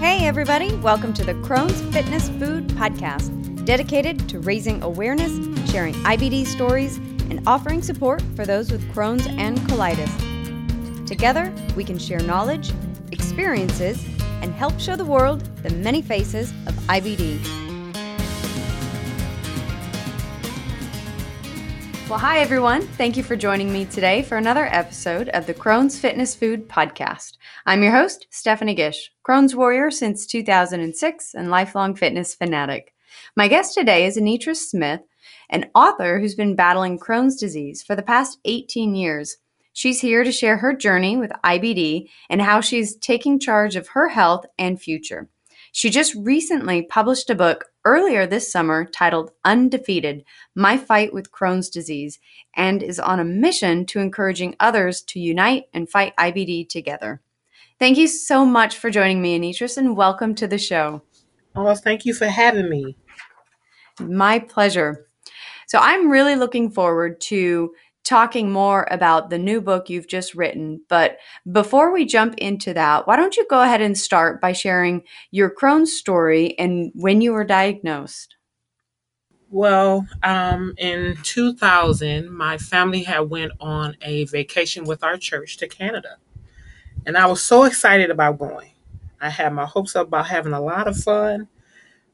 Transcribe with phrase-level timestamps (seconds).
[0.00, 5.30] Hey, everybody, welcome to the Crohn's Fitness Food Podcast, dedicated to raising awareness,
[5.70, 6.96] sharing IBD stories,
[7.28, 11.06] and offering support for those with Crohn's and colitis.
[11.06, 12.72] Together, we can share knowledge,
[13.12, 14.02] experiences,
[14.40, 17.59] and help show the world the many faces of IBD.
[22.10, 22.82] Well, hi, everyone.
[22.82, 27.36] Thank you for joining me today for another episode of the Crohn's Fitness Food Podcast.
[27.66, 32.94] I'm your host, Stephanie Gish, Crohn's warrior since 2006 and lifelong fitness fanatic.
[33.36, 35.02] My guest today is Anitra Smith,
[35.50, 39.36] an author who's been battling Crohn's disease for the past 18 years.
[39.72, 44.08] She's here to share her journey with IBD and how she's taking charge of her
[44.08, 45.28] health and future.
[45.70, 51.68] She just recently published a book earlier this summer titled Undefeated My Fight with Crohn's
[51.68, 52.18] Disease
[52.54, 57.20] and is on a mission to encouraging others to unite and fight IBD together.
[57.78, 61.02] Thank you so much for joining me, Anitra, and welcome to the show.
[61.56, 62.96] Oh, thank you for having me.
[64.00, 65.06] My pleasure.
[65.66, 67.72] So, I'm really looking forward to
[68.10, 70.80] talking more about the new book you've just written.
[70.88, 71.18] But
[71.52, 75.48] before we jump into that, why don't you go ahead and start by sharing your
[75.48, 78.34] Crohn's story and when you were diagnosed?
[79.48, 85.68] Well, um, in 2000, my family had went on a vacation with our church to
[85.68, 86.16] Canada.
[87.06, 88.72] And I was so excited about going.
[89.20, 91.46] I had my hopes up about having a lot of fun.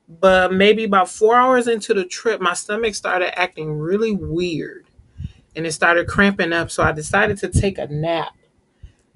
[0.09, 4.86] But maybe about four hours into the trip, my stomach started acting really weird
[5.57, 6.71] and it started cramping up.
[6.71, 8.35] So I decided to take a nap.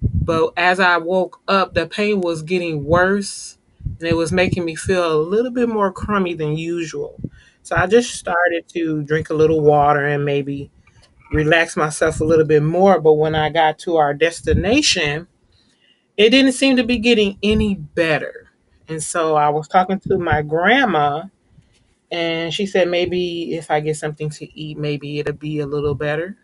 [0.03, 3.59] But as I woke up, the pain was getting worse
[3.99, 7.21] and it was making me feel a little bit more crummy than usual.
[7.63, 10.71] So I just started to drink a little water and maybe
[11.31, 13.01] relax myself a little bit more.
[13.01, 15.29] But when I got to our destination,
[16.17, 18.51] it didn't seem to be getting any better.
[18.89, 21.25] And so I was talking to my grandma
[22.11, 25.95] and she said maybe if I get something to eat, maybe it'll be a little
[25.95, 26.37] better.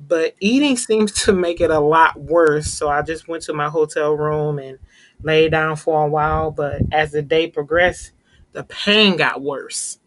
[0.00, 2.72] But eating seems to make it a lot worse.
[2.72, 4.78] So I just went to my hotel room and
[5.22, 6.50] lay down for a while.
[6.50, 8.12] But as the day progressed,
[8.52, 9.98] the pain got worse.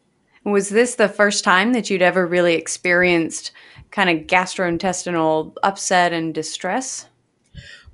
[0.43, 3.51] Was this the first time that you'd ever really experienced
[3.91, 7.07] kind of gastrointestinal upset and distress?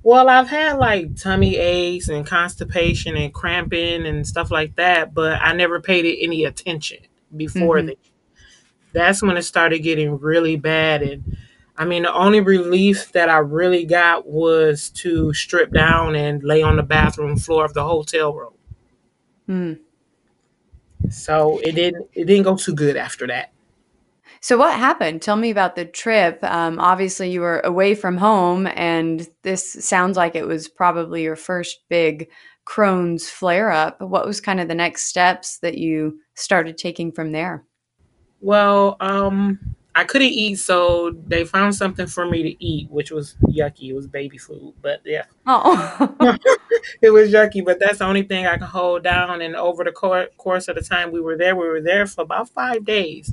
[0.04, 5.40] Well, I've had like tummy aches and constipation and cramping and stuff like that, but
[5.40, 6.98] I never paid it any attention
[7.34, 7.92] before mm-hmm.
[8.92, 11.02] That's when it started getting really bad.
[11.02, 11.36] And
[11.76, 16.62] I mean, the only relief that I really got was to strip down and lay
[16.62, 18.52] on the bathroom floor of the hotel room.
[19.48, 19.80] Mm.
[21.10, 23.53] So it didn't it didn't go too good after that.
[24.44, 25.22] So, what happened?
[25.22, 26.38] Tell me about the trip.
[26.44, 31.34] Um, obviously, you were away from home, and this sounds like it was probably your
[31.34, 32.28] first big
[32.66, 34.02] Crohn's flare up.
[34.02, 37.64] What was kind of the next steps that you started taking from there?
[38.42, 43.36] Well, um, I couldn't eat, so they found something for me to eat, which was
[43.44, 43.88] yucky.
[43.88, 45.24] It was baby food, but yeah.
[45.46, 46.14] Oh.
[47.00, 49.40] it was yucky, but that's the only thing I can hold down.
[49.40, 52.50] And over the course of the time we were there, we were there for about
[52.50, 53.32] five days.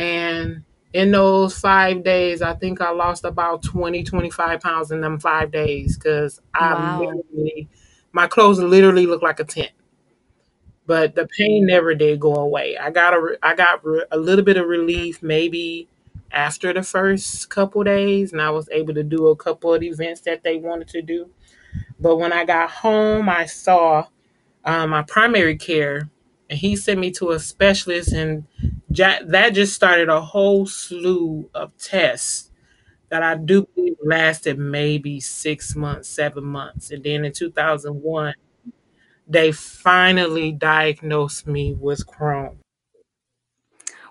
[0.00, 5.20] And in those five days, I think I lost about 20, 25 pounds in them
[5.20, 7.00] five days because I wow.
[7.00, 7.68] literally,
[8.12, 9.72] my clothes literally look like a tent.
[10.86, 12.78] But the pain never did go away.
[12.78, 15.86] I got a, I got a little bit of relief maybe
[16.32, 20.22] after the first couple days, and I was able to do a couple of events
[20.22, 21.28] that they wanted to do.
[22.00, 24.06] But when I got home, I saw
[24.64, 26.08] um, my primary care,
[26.50, 28.44] and he sent me to a specialist, and
[28.90, 32.50] that just started a whole slew of tests
[33.08, 36.90] that I do believe lasted maybe six months, seven months.
[36.90, 38.34] And then in 2001,
[39.28, 42.56] they finally diagnosed me with Crohn.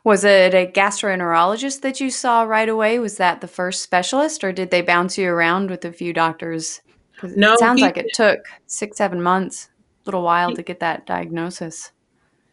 [0.06, 3.00] Was it a gastroenterologist that you saw right away?
[3.00, 6.79] Was that the first specialist, or did they bounce you around with a few doctors?
[7.21, 10.80] No, it sounds like it took six, seven months, a little while he, to get
[10.80, 11.91] that diagnosis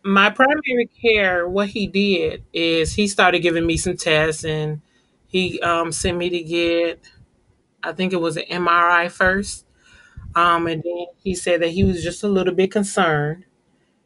[0.07, 4.81] my primary care, what he did is he started giving me some tests and
[5.27, 7.11] he um, sent me to get,
[7.83, 9.67] I think it was an MRI first.
[10.35, 13.45] Um, and then he said that he was just a little bit concerned.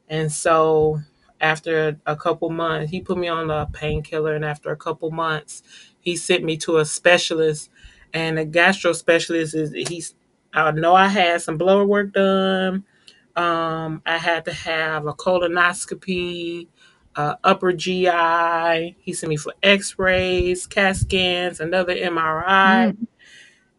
[0.08, 1.00] And so
[1.40, 4.34] after a couple months, he put me on a painkiller.
[4.34, 5.62] And after a couple months,
[6.00, 7.70] he sent me to a specialist.
[8.14, 10.14] And a gastro specialist is, he's,
[10.52, 12.84] I know I had some blood work done.
[13.40, 16.68] Um, I had to have a colonoscopy,
[17.16, 18.96] uh, upper GI.
[19.00, 23.06] He sent me for X-rays, CAT scans, another MRI, mm.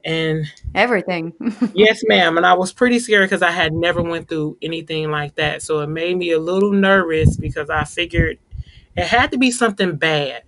[0.03, 1.33] And Everything.
[1.75, 2.37] yes, ma'am.
[2.37, 5.61] And I was pretty scared because I had never went through anything like that.
[5.61, 8.39] So it made me a little nervous because I figured
[8.97, 10.41] it had to be something bad.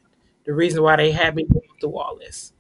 [0.46, 2.52] The reason why they had me going through all this.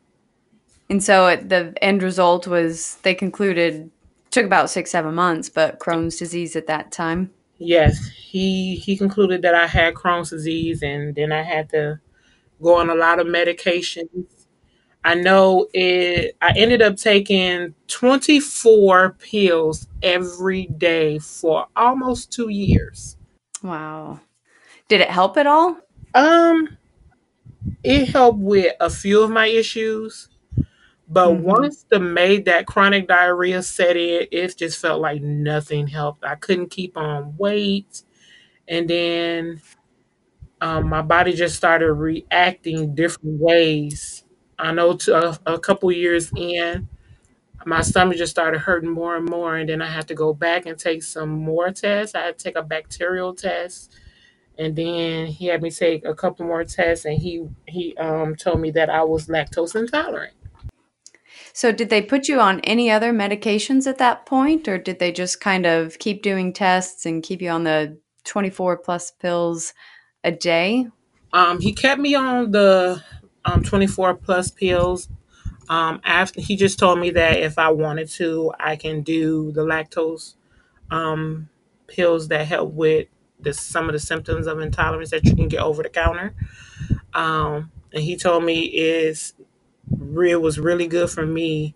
[0.89, 3.89] And so the end result was they concluded
[4.33, 7.31] took about six seven months, but Crohn's disease at that time.
[7.59, 11.99] Yes, he he concluded that I had Crohn's disease, and then I had to
[12.61, 14.25] go on a lot of medications.
[15.05, 16.35] I know it.
[16.41, 23.17] I ended up taking twenty four pills every day for almost two years.
[23.61, 24.19] Wow.
[24.87, 25.77] Did it help at all?
[26.15, 26.77] Um,
[27.83, 30.29] it helped with a few of my issues,
[31.07, 31.41] but Mhm.
[31.43, 36.23] once the made that chronic diarrhea set in, it just felt like nothing helped.
[36.25, 38.03] I couldn't keep on weight,
[38.67, 39.61] and then
[40.61, 44.23] um, my body just started reacting different ways.
[44.57, 46.87] I know to a, a couple years in,
[47.65, 50.65] my stomach just started hurting more and more, and then I had to go back
[50.65, 52.15] and take some more tests.
[52.15, 53.95] I had to take a bacterial test,
[54.57, 58.61] and then he had me take a couple more tests, and he he um, told
[58.61, 60.33] me that I was lactose intolerant.
[61.53, 65.11] So did they put you on any other medications at that point or did they
[65.11, 69.73] just kind of keep doing tests and keep you on the 24 plus pills
[70.23, 70.87] a day?
[71.31, 73.03] Um, he kept me on the
[73.45, 75.09] um, 24 plus pills.
[75.69, 79.61] Um, after he just told me that if I wanted to, I can do the
[79.61, 80.33] lactose
[80.89, 81.49] um,
[81.87, 83.07] pills that help with
[83.39, 86.33] the, some of the symptoms of intolerance that you can get over the counter.
[87.13, 89.33] Um, and he told me is
[89.99, 91.75] it was really good for me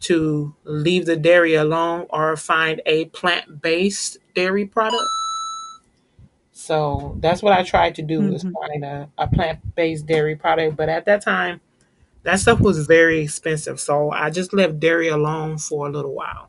[0.00, 5.02] to leave the dairy alone or find a plant based dairy product.
[6.52, 8.52] So that's what I tried to do is Mhm.
[8.52, 10.76] find a, a plant based dairy product.
[10.76, 11.60] But at that time,
[12.24, 13.80] that stuff was very expensive.
[13.80, 16.48] So I just left dairy alone for a little while.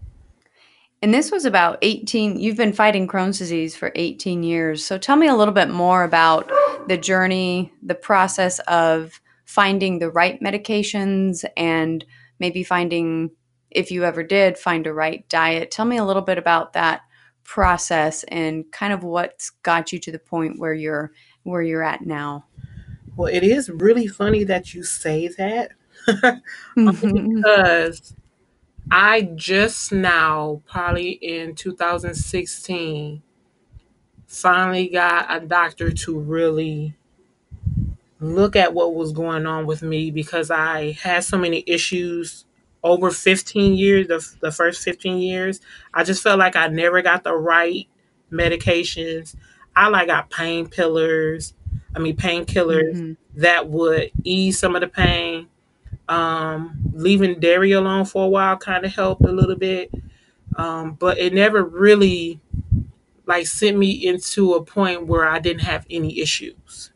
[1.02, 4.84] And this was about 18, you've been fighting Crohn's disease for 18 years.
[4.84, 6.52] So tell me a little bit more about
[6.88, 12.06] the journey, the process of finding the right medications and
[12.38, 13.32] maybe finding,
[13.72, 15.72] if you ever did, find a right diet.
[15.72, 17.02] Tell me a little bit about that
[17.44, 21.12] process and kind of what's got you to the point where you're
[21.42, 22.46] where you're at now.
[23.16, 25.72] Well, it is really funny that you say that
[26.76, 28.14] because
[28.92, 33.24] I just now, probably in 2016,
[34.28, 36.99] finally got a doctor to really
[38.20, 42.46] look at what was going on with me because I had so many issues
[42.84, 45.62] over 15 years, the, the first 15 years.
[45.94, 47.88] I just felt like I never got the right
[48.32, 49.36] medications.
[49.76, 51.54] I like got painkillers,
[51.96, 53.18] I mean painkillers Mhm.
[53.36, 55.48] that would ease some of the pain.
[56.08, 59.92] Um, leaving dairy alone for a while kind of helped a little bit,
[60.56, 62.40] um, but it never really
[63.28, 66.92] like sent me into a point where I didn't have any issues.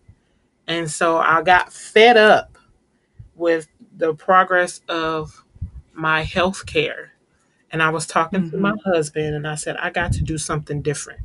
[0.68, 2.57] And so I got fed up
[3.36, 5.45] with the progress of
[5.94, 7.13] my health care.
[7.71, 8.83] And I was talking to my Mhm.
[8.86, 11.21] husband and I said, I got to do something different.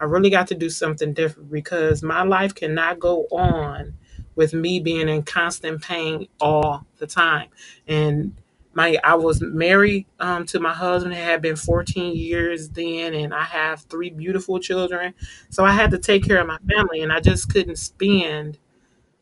[0.00, 3.94] I really got to do something different because my life cannot go on
[4.34, 7.48] with me being in constant pain all the time.
[7.86, 8.34] And
[8.74, 11.14] my I was married um, to my husband.
[11.14, 15.14] It had been 14 years then, and I have three beautiful children.
[15.50, 18.58] So I had to take care of my family, and I just couldn't spend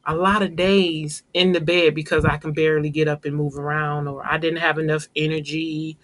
[0.06, 3.56] a lot of days in the bed because I can barely get up and move
[3.58, 5.98] around, or I didn't have enough energy,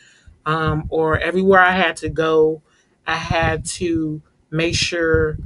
[0.45, 2.63] um, or everywhere I had to go,
[3.07, 5.39] I had to make sure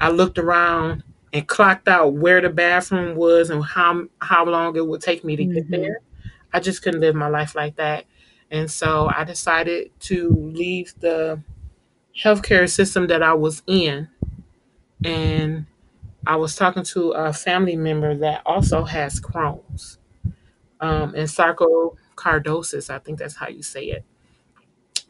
[0.00, 4.86] I looked around and clocked out where the bathroom was and how how long it
[4.86, 5.70] would take me to get Mhm.
[5.70, 5.98] there.
[6.52, 8.04] I just couldn't live my life like that.
[8.50, 11.40] And so I decided to leave the
[12.20, 14.08] healthcare system that I was in
[15.04, 15.66] and
[16.26, 19.98] I was talking to a family member that also has Crohn's
[20.80, 22.90] um, and sarcocardosis.
[22.90, 24.04] I think that's how you say it.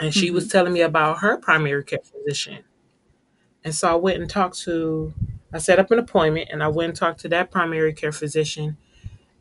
[0.01, 0.53] And she was Mhm.
[0.53, 2.65] telling me about her primary care physician.
[3.65, 5.15] And so I went and talked to,
[5.53, 8.77] I set up an appointment and I went and talked to that primary care physician.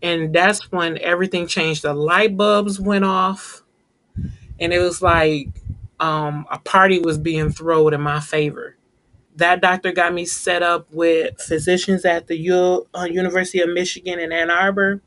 [0.02, 1.84] And that's when everything changed.
[1.84, 3.64] The light bulbs went off,
[4.60, 5.50] and it was like
[6.00, 8.78] um, a party was being thrown in my favor.
[9.40, 14.20] That doctor got me set up with physicians at the U- uh, University of Michigan
[14.20, 15.02] in Ann Arbor,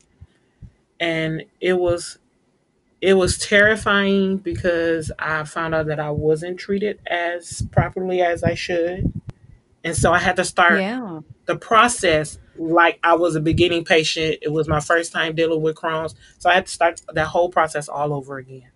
[1.01, 2.19] and it was
[3.01, 8.55] it was terrifying because I found out that I wasn't treated as properly as I
[8.55, 9.13] should,
[9.85, 11.21] and so I had to start Yeah.
[11.47, 14.39] the process like I was a beginning patient.
[14.41, 16.15] It was my first time dealing with Crohn's.
[16.39, 18.69] So I had to start that whole process all over again.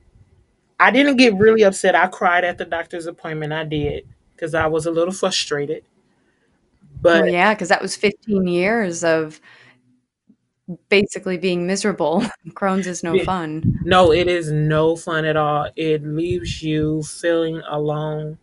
[0.81, 1.95] I didn't get really upset.
[1.95, 3.53] I cried at the doctor's appointment.
[3.53, 5.85] I did because I was a little frustrated.
[7.01, 9.41] But well, yeah, because that was 15 years of
[10.89, 12.23] basically being miserable.
[12.51, 13.25] Crohn's is no Yeah.
[13.25, 13.79] fun.
[13.85, 15.71] no, it is no fun at all.
[15.77, 18.39] It leaves you feeling alone.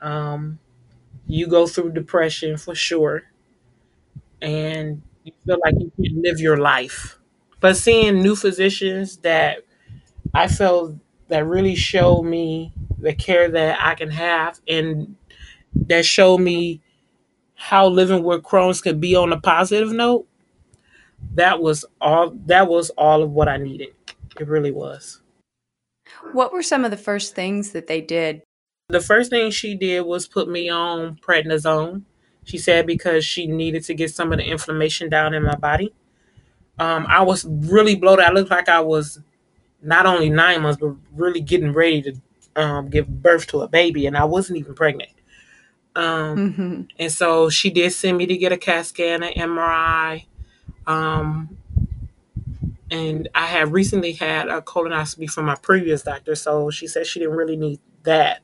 [0.00, 0.58] Um,
[1.26, 3.24] you go through depression for sure,
[4.40, 7.18] and you feel like you can't live your life.
[7.60, 9.58] But seeing new physicians that
[10.34, 10.94] I felt
[11.28, 15.16] that really showed me the care that I can have and
[15.74, 16.80] that showed me
[17.54, 20.26] how living with Crohn's could be on a positive note.
[21.34, 23.88] That was all that was all of what I needed.
[24.38, 25.20] It really was.
[26.32, 28.42] What were some of the first things that they did?
[28.88, 32.02] The first thing she did was put me on prednisone.
[32.44, 35.92] She said because she needed to get some of the inflammation down in my body.
[36.78, 38.24] Um, I was really bloated.
[38.24, 39.20] I looked like I was
[39.82, 42.14] not only nine months, but really getting ready to
[42.58, 45.10] um, give birth to a baby, and I wasn't even pregnant.
[45.94, 50.26] Um, hmm and so she did send me to get a CAT scan, an MRI.
[50.86, 51.58] Um,
[52.90, 57.20] and I had recently had a colonoscopy from my previous doctor, so she said she
[57.20, 58.40] didn't really need that.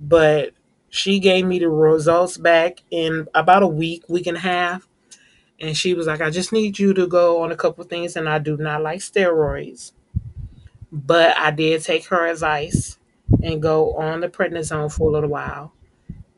[0.00, 0.52] But
[0.88, 4.88] she gave me the results back in about a week, week and a half.
[5.60, 8.28] And she was like, I just need you to go on a couple things, and
[8.28, 9.92] I do not like steroids.
[10.92, 12.97] But I did take her advice
[13.42, 15.72] and go on the prednisone for a little while.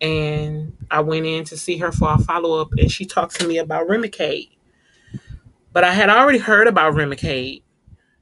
[0.00, 3.46] And I went in to see her for a follow up, and she talked to
[3.46, 4.50] me about Remicade.
[5.72, 7.62] But I had already heard about Remicade.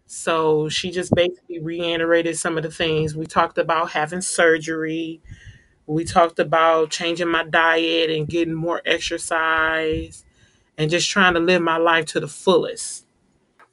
[0.07, 3.15] So she just basically reiterated some of the things.
[3.15, 5.21] We talked about having surgery.
[5.87, 10.25] We talked about changing my diet and getting more exercise
[10.77, 13.05] and just trying to live my life to the fullest.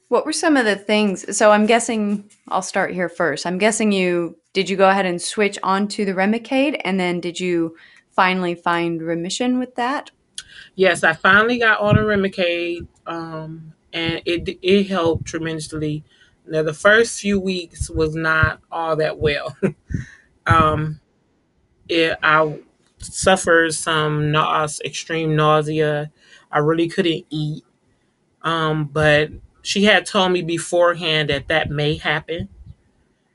[0.08, 1.36] What were some of the things?
[1.36, 3.46] So I'm guessing I'll start here first.
[3.46, 7.38] I'm guessing you did you go ahead and switch onto the Remicade, and then did
[7.38, 7.76] you
[8.12, 10.10] finally find remission with that?
[10.74, 16.04] Yes, I finally got on a Remicade, um, and it it helped tremendously.
[16.46, 19.54] Now the first few weeks was not all that well.
[20.46, 21.00] um,
[21.86, 22.58] it, I
[22.96, 26.10] suffered some nau- extreme nausea.
[26.50, 27.62] I really couldn't eat.
[28.40, 32.48] Um, but she had told me beforehand that that may happen,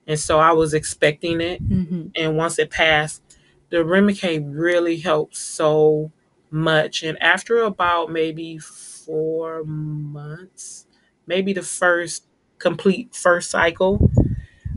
[0.08, 1.60] and so I was expecting it.
[1.60, 3.22] hmm And once it passed,
[3.70, 6.12] the Remicade really helped so
[6.50, 7.03] much.
[7.03, 10.86] And after about maybe four months,
[11.27, 12.25] maybe the first
[12.60, 14.12] complete first cycle,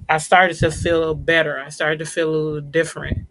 [0.09, 1.59] I started to feel better.
[1.59, 3.27] I started to feel a little different.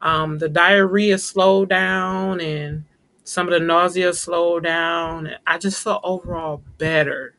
[0.00, 2.84] Um, the diarrhea slowed down and
[3.24, 5.30] some of the nausea slowed down.
[5.46, 7.36] I just felt overall better.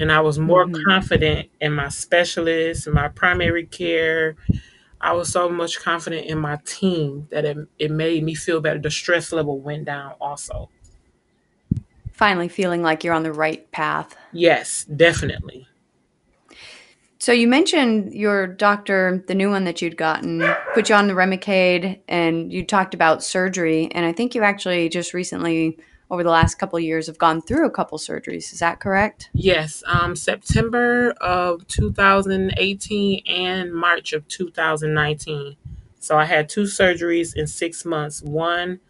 [0.00, 4.36] And I was more hmm confident in my specialists my primary care
[5.00, 8.78] I was so much confident in my team that it, it made me feel better.
[8.78, 10.70] The stress level went down also.
[12.12, 14.16] Finally feeling like you're on the right path.
[14.32, 15.68] Yes, definitely.
[17.18, 20.42] So you mentioned your doctor, the new one that you'd gotten,
[20.74, 23.88] put you on the Remicade, and you talked about surgery.
[23.92, 25.78] And I think you actually just recently,
[26.12, 28.52] over the last couple of years, have gone through a couple surgeries.
[28.52, 29.30] Is that correct?
[29.32, 35.56] Yes, um, September of 2018 and March of 2019.
[35.98, 38.22] So I had two surgeries in six months.
[38.22, 38.80] One,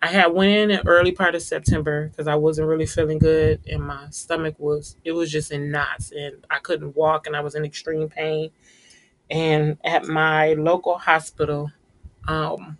[0.00, 3.60] I had went in in early part of September because I wasn't really feeling good
[3.66, 7.40] and my stomach was it was just in knots and I couldn't walk and I
[7.40, 8.50] was in extreme pain.
[9.28, 11.72] And at my local hospital,
[12.28, 12.78] um,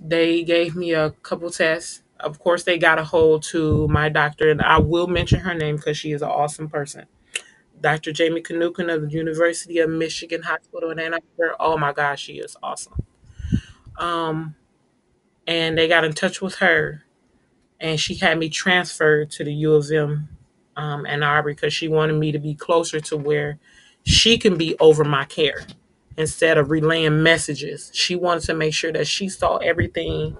[0.00, 2.02] They gave me a couple tests.
[2.20, 5.76] Of course, they got a hold to my doctor, and I will mention her name
[5.76, 7.06] because she is an awesome person.
[7.80, 8.12] Dr.
[8.12, 11.54] Jamie Kanukin of the University of Michigan Hospital in Ann Arbor.
[11.60, 12.94] Oh my gosh, she is awesome.
[13.96, 14.56] Um,
[15.46, 17.04] and they got in touch with her,
[17.80, 20.28] and she had me transferred to the U of M
[20.76, 23.58] um, Ann Arbor because she wanted me to be closer to where
[24.04, 25.66] she can be over my care
[26.16, 27.90] instead of relaying messages.
[27.94, 30.36] She wanted to make sure that she saw everything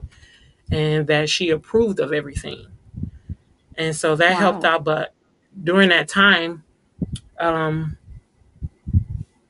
[0.72, 2.66] and that she approved of everything.
[3.76, 4.84] And so that helped out.
[4.84, 5.14] But
[5.62, 6.64] during that time,
[7.40, 7.98] um,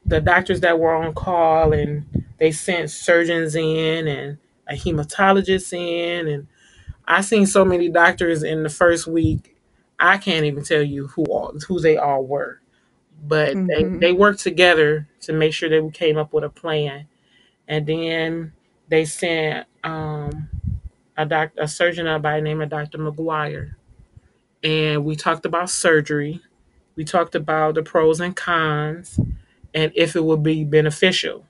[0.06, 2.06] the doctors that were on call and
[2.38, 6.46] they sent surgeons in and a hematologist in and
[7.06, 9.56] I seen so many doctors in the first week.
[10.00, 12.60] I can't even tell you who all who they all were,
[13.22, 16.50] but they hmm they worked together to make sure that we came up with a
[16.50, 17.08] plan.
[17.68, 18.52] And then
[18.88, 20.50] they sent um,
[21.18, 22.98] a doc, a surgeon by the name of Dr.
[22.98, 23.74] McGuire,
[24.62, 26.40] and we talked about surgery.
[26.96, 29.20] We talked about the pros and cons,
[29.74, 31.46] and if it would be beneficial.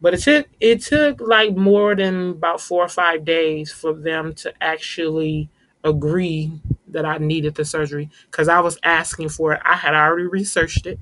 [0.00, 4.34] But it took it took like more than about four or five days for them
[4.36, 5.48] to actually
[5.84, 6.52] agree
[6.88, 9.62] that I needed the surgery because I was asking for it.
[9.64, 11.00] I had already researched it.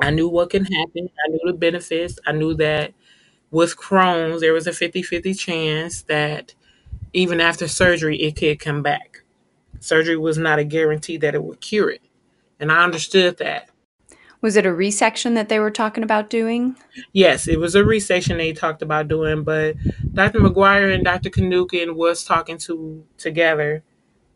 [0.00, 1.08] I knew what can happen.
[1.24, 2.18] I knew the benefits.
[2.26, 2.92] I knew that
[3.50, 6.54] with Crohn's, there was a 50 50 chance that
[7.16, 9.22] even after surgery, it could come back.
[9.80, 12.02] Surgery was not a guarantee that it would cure it.
[12.60, 13.70] And I understood that.
[14.42, 16.76] Was it a resection that they were talking about doing?
[17.12, 19.76] Yes, it was a resection they talked about doing, but
[20.12, 20.40] Dr.
[20.40, 21.30] McGuire and Dr.
[21.30, 23.82] Kanukin was talking to together,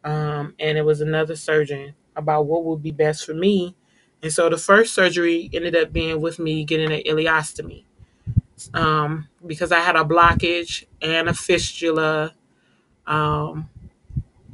[0.02, 3.76] um, and it was another surgeon about what would be best for me.
[4.22, 7.84] And so the first surgery ended up being with me getting an ileostomy
[8.74, 12.34] um, because I had a blockage and a fistula,
[13.10, 13.68] um,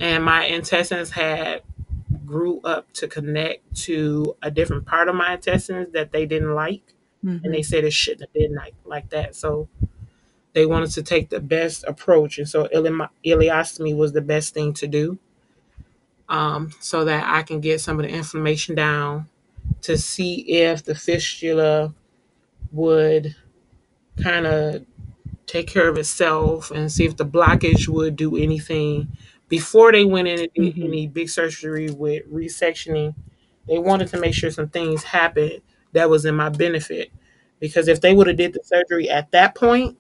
[0.01, 1.63] and my intestines had
[2.25, 6.95] grew up to connect to a different part of my intestines that they didn't like.
[7.25, 7.45] Mm-hmm.
[7.45, 9.37] And they said it shouldn't have been like, like that.
[9.37, 9.69] So
[10.55, 12.39] they wanted to take the best approach.
[12.39, 15.19] And so ileostomy was the best thing to do
[16.29, 19.29] um, so that I can get some of the inflammation down
[19.83, 21.95] to see if the fistula
[22.73, 23.37] would
[24.23, 24.87] kind of
[25.47, 29.17] take care of itself and see if the blockage would do anything
[29.49, 30.83] before they went in and did mm-hmm.
[30.83, 33.15] any big surgery with resectioning,
[33.69, 35.61] they wanted to make sure some things happened
[35.93, 37.11] that was in my benefit.
[37.61, 39.97] Because if they would have did the surgery at that point,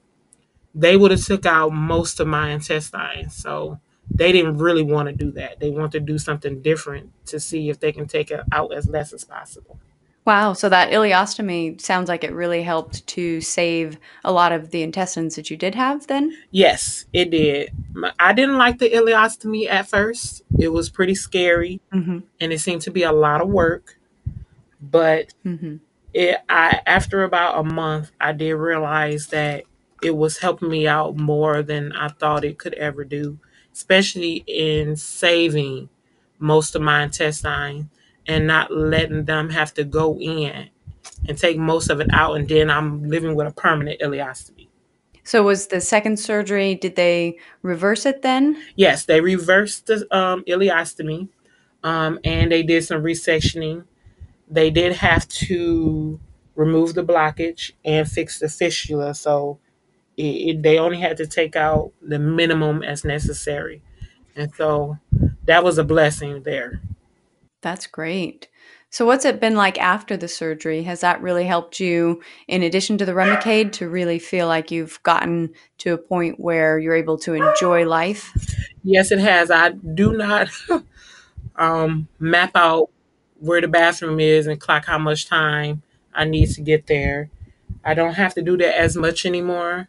[0.75, 3.35] they would have took out most of my intestines.
[3.35, 5.59] So they didn't really want to do that.
[5.59, 8.88] They want to do something different to see if they can take it out as
[8.88, 9.81] less as possible.
[10.26, 10.54] Wow.
[10.54, 15.37] So that ileostomy sounds like it really helped to save a lot of the intestines
[15.37, 16.37] that you did have then?
[16.50, 17.71] Yes, it did.
[18.18, 20.42] I didn't like the ileostomy at first.
[20.59, 22.18] It was pretty scary mm-hmm.
[22.40, 23.99] and it seemed to be a lot of work.
[24.83, 25.76] But mm-hmm.
[26.12, 29.62] it, I, after about a month, I did realize that
[30.02, 33.38] it was helping me out more than I thought it could ever do,
[33.73, 35.89] especially in saving
[36.41, 37.91] most of my intestine
[38.26, 40.71] and not letting them have to go in
[41.28, 44.69] and take most of it out and then I'm living with a permanent ileostomy.
[45.25, 48.62] So was the second surgery did they reverse it then?
[48.76, 51.28] Yes, they reversed the um, ileostomy
[51.82, 53.84] um, and they did some resectioning.
[54.49, 56.21] They did have to
[56.54, 59.58] remove the blockage and fix the fistula so
[60.17, 63.82] it, it, they only had to take out the minimum as necessary.
[64.34, 64.99] And so
[65.45, 66.80] that was a blessing there.
[67.62, 68.49] That's great.
[68.90, 70.84] So, what's it been like after the surgery?
[70.84, 75.02] Has that really helped you, in addition to the Remicade, to really feel like you've
[75.02, 78.32] gotten to a point where you're able to enjoy life?
[78.84, 79.50] Yes, it has.
[79.50, 80.49] I do not
[81.56, 82.90] um, map out
[83.40, 85.82] where the bathroom is and clock how much time
[86.14, 87.30] I need to get there.
[87.84, 89.88] I don't have to do that as much anymore.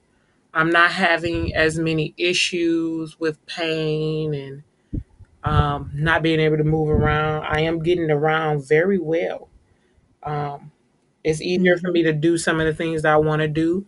[0.53, 4.63] I'm not having as many issues with pain and
[5.47, 7.45] um, not being able to move around.
[7.45, 9.49] I am getting around very well.
[10.23, 10.71] Um,
[11.23, 13.85] it's easier for me to do some of the things that I want to do.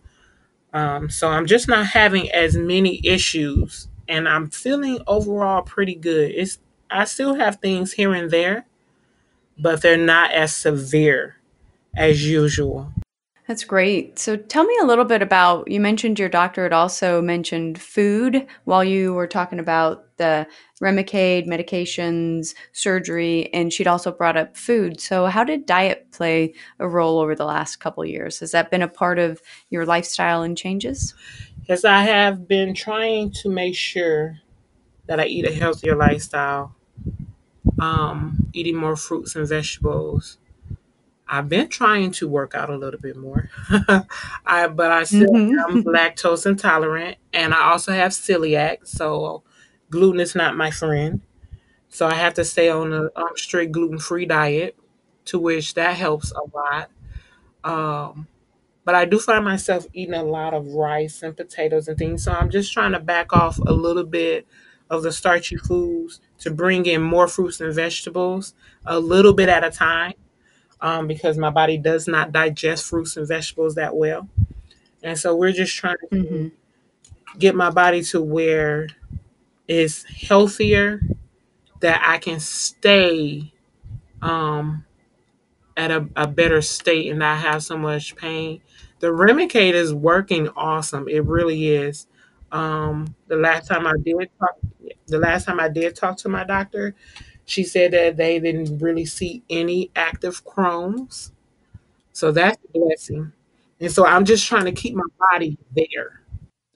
[0.72, 6.32] Um, so I'm just not having as many issues, and I'm feeling overall pretty good.
[6.32, 6.58] It's
[6.90, 8.66] I still have things here and there,
[9.58, 11.36] but they're not as severe
[11.96, 12.92] as usual.
[13.50, 14.16] That's great.
[14.16, 18.46] So tell me a little bit about you mentioned your doctor had also mentioned food
[18.62, 20.46] while you were talking about the
[20.80, 25.00] Remicade, medications, surgery, and she'd also brought up food.
[25.00, 28.38] So how did diet play a role over the last couple years?
[28.38, 31.12] Has that been a part of your lifestyle and changes?
[31.68, 34.38] Yes, I have been trying to make sure
[35.06, 36.76] that I eat a healthier lifestyle.
[37.80, 40.38] Um, eating more fruits and vegetables,
[41.32, 43.48] I've been trying to work out a little bit more.
[44.44, 45.76] I but I still mm-hmm.
[45.76, 49.44] am lactose intolerant and I also have celiac, so
[49.90, 51.20] gluten is not my friend.
[51.88, 54.76] So I have to stay on a um, strict gluten-free diet,
[55.26, 56.90] to which that helps a lot.
[57.64, 58.26] Um,
[58.84, 62.24] but I do find myself eating a lot of rice and potatoes and things.
[62.24, 64.46] So I'm just trying to back off a little bit
[64.88, 69.64] of the starchy foods to bring in more fruits and vegetables a little bit at
[69.64, 70.14] a time
[70.82, 74.28] um, because my body does not digest fruits and vegetables that well.
[75.02, 77.38] And so we're just trying to mm-hmm.
[77.38, 78.88] get my body to where
[79.68, 81.00] it's healthier,
[81.80, 83.52] that I can stay
[84.20, 84.84] um,
[85.76, 88.60] at a, a better state and not have so much pain.
[88.98, 91.08] The Remicade is working awesome.
[91.08, 92.06] It really is.
[92.52, 94.56] Um, the last time I did talk,
[95.06, 96.94] the last time I did talk to my doctor,
[97.50, 101.32] she said that they didn't really see any active Crohn's.
[102.12, 103.32] So that's a blessing.
[103.80, 106.20] And so I'm just trying to keep my body there.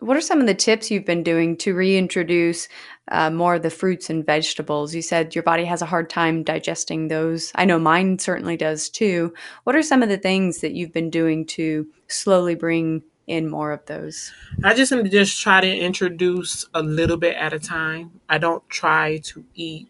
[0.01, 2.69] What are some of the tips you've been doing to reintroduce
[3.09, 4.95] uh, more of the fruits and vegetables?
[4.95, 7.53] You said your body has a hard time digesting those.
[7.55, 9.33] I know mine certainly does too.
[9.63, 13.73] What are some of the things that you've been doing to slowly bring in more
[13.73, 14.33] of those?
[14.63, 18.21] I just just try to introduce a little bit at a time.
[18.29, 19.89] I don't try to eat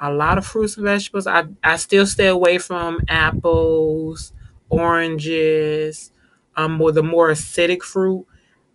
[0.00, 1.26] a lot of fruits and vegetables.
[1.26, 4.32] I, I still stay away from apples,
[4.68, 6.12] oranges,
[6.56, 8.26] um, or the more acidic fruit.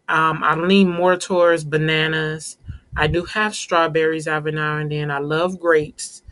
[0.07, 2.57] Um, I lean more towards bananas.
[2.95, 5.11] I do have strawberries every now and then.
[5.11, 6.23] I love grapes.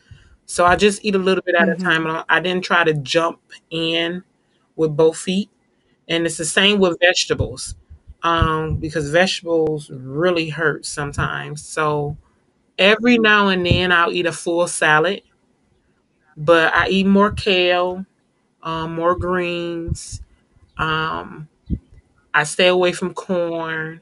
[0.45, 1.83] So I just eat a little bit at a Mm-hmm.
[1.83, 2.07] time.
[2.29, 4.23] I didn't try to jump in
[4.75, 5.49] with both feet.
[6.07, 7.75] And it's the same with vegetables.
[8.23, 11.63] Um, because vegetables really hurt sometimes.
[11.65, 12.17] So
[12.77, 15.21] every now and then I'll eat a full salad,
[16.37, 18.05] but I eat more kale,
[18.63, 20.21] um, more greens.
[20.77, 21.49] Um,
[22.33, 24.01] I stay away from corn.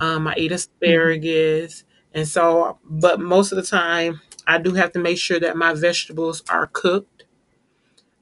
[0.00, 1.84] Um, I eat asparagus.
[2.14, 5.74] And so, but most of the time, I do have to make sure that my
[5.74, 7.24] vegetables are cooked.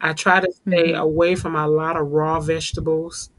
[0.01, 0.95] I try to stay Mm-hmm.
[0.95, 3.32] away from a lot of raw vegetables.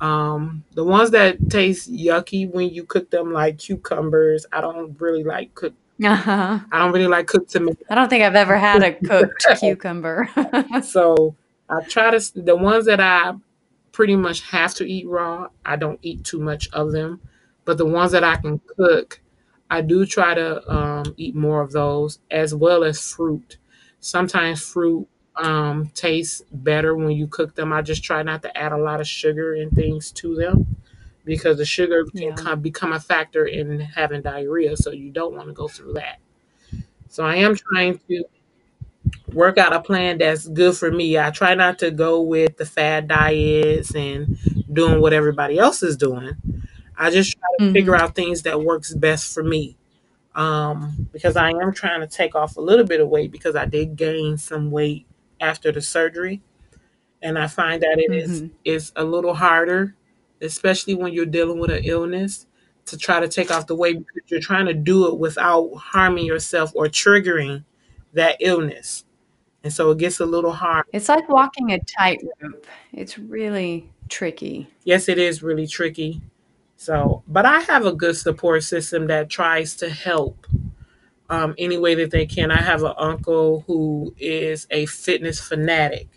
[0.00, 5.22] Um, the ones that taste yucky when you cook them, like cucumbers, I don't really
[5.22, 5.74] like cook.
[6.02, 6.58] Uh-huh.
[6.72, 7.84] I don't really like cooked tomatoes.
[7.88, 10.28] I don't think I've ever had a cooked cucumber.
[10.82, 11.36] So
[11.68, 13.34] I try to the ones that I
[13.92, 15.48] pretty much have to eat raw.
[15.64, 17.20] I don't eat too much of them,
[17.64, 19.20] but the ones that I can cook,
[19.70, 23.58] I do try to um, eat more of those as well as fruit.
[24.00, 27.72] Sometimes fruit um, tastes better when you cook them.
[27.72, 30.76] I just try not to add a lot of sugar and things to them
[31.24, 32.34] because the sugar can yeah.
[32.34, 34.76] come, become a factor in having diarrhea.
[34.76, 36.18] So you don't want to go through that.
[37.08, 38.24] So I am trying to
[39.32, 41.18] work out a plan that's good for me.
[41.18, 44.36] I try not to go with the fad diets and
[44.72, 46.32] doing what everybody else is doing.
[46.96, 48.02] I just try to figure Mm-hmm.
[48.02, 49.76] out things that works best for me.
[50.34, 53.66] Um, because I am trying to take off a little bit of weight because I
[53.66, 55.06] did gain some weight
[55.42, 56.40] after the surgery,
[57.20, 58.54] and I find that it is Mm-hmm.
[58.64, 59.94] is a little harder,
[60.40, 62.46] especially when you're dealing with an illness,
[62.86, 66.24] to try to take off the weight because you're trying to do it without harming
[66.24, 67.64] yourself or triggering
[68.14, 69.04] that illness.
[69.64, 70.86] And so it gets a little hard.
[70.92, 72.66] It's like walking a tightrope.
[72.92, 74.68] It's really tricky.
[74.84, 76.20] Yes, it is really tricky.
[76.76, 80.46] So, but I have a good support system that tries to help
[81.32, 82.52] um, any way that they can.
[82.52, 86.08] I have an uncle who is a fitness fanatic.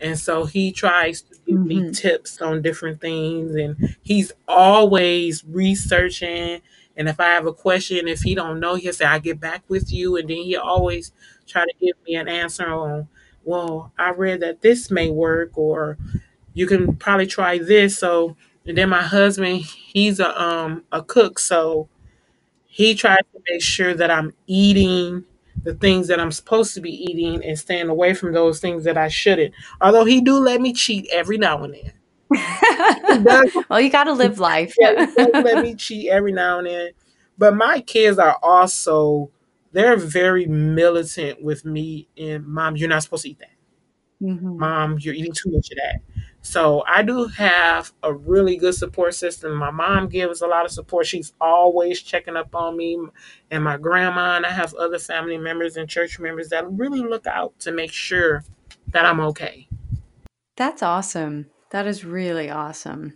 [0.00, 1.90] And so he tries to give me Mm-hmm.
[1.92, 6.60] tips on different things and he's always researching.
[6.96, 9.64] And if I have a question, if he don't know, he'll say, I'll get back
[9.68, 10.16] with you.
[10.16, 11.12] And then he always
[11.46, 13.08] try to give me an answer on,
[13.44, 15.98] well, I read that this may work or
[16.54, 17.98] you can probably try this.
[17.98, 21.88] So and then my husband, he's a um a cook, so
[22.74, 25.24] he tries to make sure that I'm eating
[25.62, 28.98] the things that I'm supposed to be eating and staying away from those things that
[28.98, 29.54] I shouldn't.
[29.80, 31.92] Although he do let me cheat every now and then.
[33.68, 34.74] Well, you got to live life.
[34.80, 36.90] yeah, let me cheat every now and then.
[37.38, 39.30] But my kids are also
[39.70, 43.50] they're very militant with me and mom, you're not supposed to eat that.
[44.20, 46.00] hmm Mom, you're eating too much of that.
[46.44, 49.54] So I do have a really good support system.
[49.56, 51.06] My mom gives a lot of support.
[51.06, 52.98] She's always checking up on me
[53.50, 57.26] and my grandma, and I have other family members and church members that really look
[57.26, 58.44] out to make sure
[58.88, 59.66] that I'm okay.
[60.56, 61.46] That's awesome.
[61.70, 63.14] That is really awesome.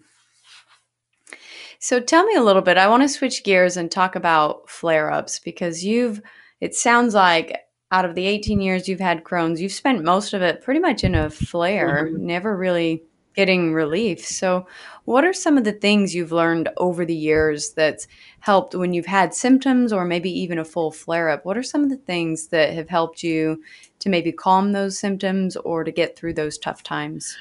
[1.78, 2.78] So tell me a little bit.
[2.78, 6.22] I want to switch gears and talk about flare ups because you've,
[6.62, 7.56] it sounds like
[7.92, 11.04] out of the 18 years you've had Crohn's, you've spent most of it pretty much
[11.04, 12.18] in a flare, Mhm.
[12.20, 14.24] never really getting relief.
[14.26, 14.66] So,
[15.04, 18.06] what are some of the things you've learned over the years that's
[18.40, 21.44] helped when you've had symptoms or maybe even a full flare up?
[21.44, 23.62] What are some of the things that have helped you
[24.00, 27.36] to maybe calm those symptoms or to get through those tough times?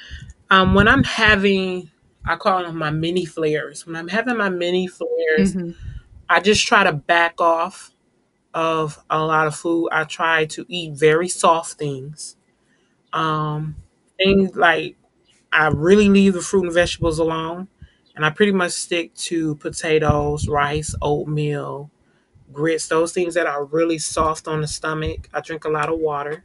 [0.49, 1.91] Um, when I'm having,
[2.25, 3.85] I call them my mini flares.
[3.85, 5.71] When I'm having my mini flares, hmm
[6.29, 7.91] I just try to back off
[8.53, 9.89] of a lot of food.
[9.91, 12.37] I try to eat very soft things.
[13.13, 13.77] Um,
[14.17, 14.97] things like
[15.51, 17.67] I really leave the fruit and vegetables alone,
[18.15, 21.89] and I pretty much stick to potatoes, rice, oatmeal,
[22.53, 25.29] grits, those things that are really soft on the stomach.
[25.33, 26.43] I drink a lot of water,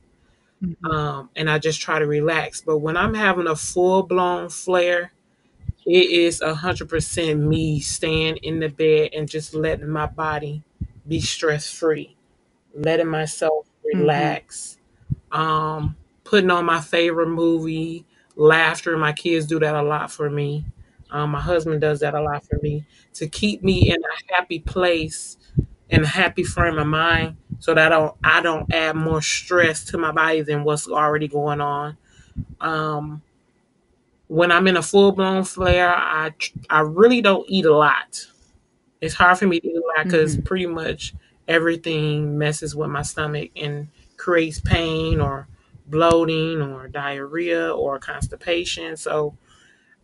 [0.60, 2.60] hmm um, and I just try to relax.
[2.62, 5.12] But when I'm having a full blown flare,
[5.86, 10.62] it is a hundred percent me staying in the bed and just letting my body
[11.06, 12.16] be stress free,
[12.74, 14.78] letting myself hmm relax,
[15.32, 18.96] um, putting on my favorite movie, laughter.
[18.96, 20.64] My kids do that a lot for me.
[21.10, 24.60] Um, my husband does that a lot for me to keep me in a happy
[24.60, 25.36] place
[25.90, 29.84] and a happy frame of mind so that I don't I don't add more stress
[29.86, 31.98] to my body than what's already going on.
[32.60, 33.22] Um,
[34.28, 36.32] when I'm in a full blown flare, I
[36.70, 38.26] I really don't eat a lot.
[39.00, 41.14] It's hard for me to eat a lot because hmm pretty much
[41.48, 45.48] everything messes with my stomach and creates pain or
[45.92, 48.96] bloating or diarrhea or constipation.
[48.96, 49.37] So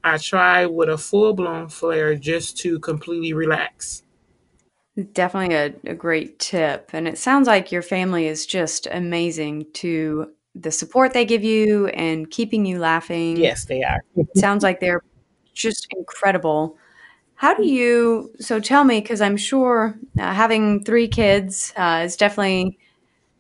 [0.05, 4.05] I try with a full blown flare just to completely relax.
[5.13, 6.91] Definitely a, a great tip.
[6.93, 11.89] And it sounds like your family is just amazing to the support they give you
[11.89, 13.37] and keeping you laughing.
[13.37, 14.03] Yes, they are.
[14.35, 15.03] Sounds like they're
[15.55, 16.77] just incredible.
[17.35, 22.17] How do you, so tell me, because I'm sure uh, having three kids uh, is
[22.17, 22.79] definitely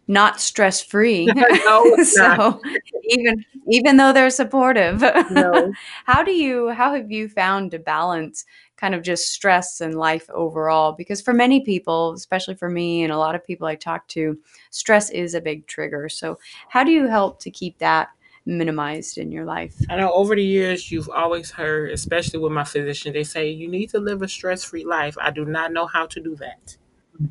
[0.09, 1.27] not stress free.
[1.64, 2.61] no, so
[3.05, 5.73] even even though they're supportive, No.
[6.07, 8.44] how do you how have you found to balance
[8.77, 10.92] kind of just stress and life overall?
[10.92, 14.38] Because for many people, especially for me and a lot of people I talk to,
[14.71, 16.09] stress is a big trigger.
[16.09, 18.09] So how do you help to keep that
[18.47, 19.77] minimized in your life?
[19.90, 23.68] I know over the years you've always heard, especially with my physician, they say you
[23.68, 25.16] need to live a stress free life.
[25.21, 26.79] I do not know how to do that.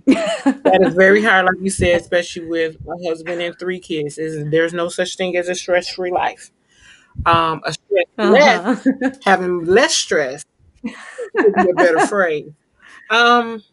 [0.05, 4.17] That is very hard, like you said, especially with my husband and three kids.
[4.17, 6.51] Is there's no such thing as a stress free life.
[7.25, 9.09] Um, a stress less, uh-huh.
[9.23, 10.45] having less stress
[10.83, 12.51] would be a better phrase.
[13.09, 13.63] Um,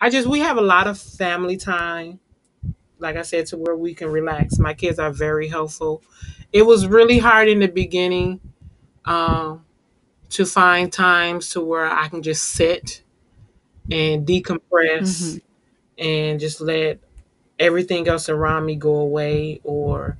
[0.00, 2.20] I just we have a lot of family time,
[2.98, 4.58] like I said, to where we can relax.
[4.58, 6.02] My kids are very helpful.
[6.52, 8.40] It was really hard in the beginning
[9.04, 9.64] um,
[10.30, 13.02] to find times to where I can just sit
[13.90, 15.38] and decompress hmm
[15.98, 17.00] and just let
[17.58, 20.18] everything else around me go away or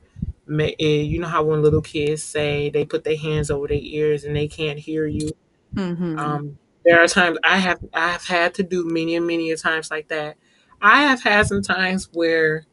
[0.61, 4.25] eh, you know how when little kids say they put their hands over their ears
[4.25, 5.31] and they can't hear you?
[5.75, 9.57] Hmm um, there are times i have i've had to do many and many a
[9.57, 10.37] times like that.
[10.81, 12.67] I have had some times where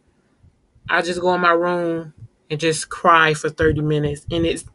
[0.90, 2.14] i just go in my room
[2.50, 4.66] and just cry for 30 minutes and it's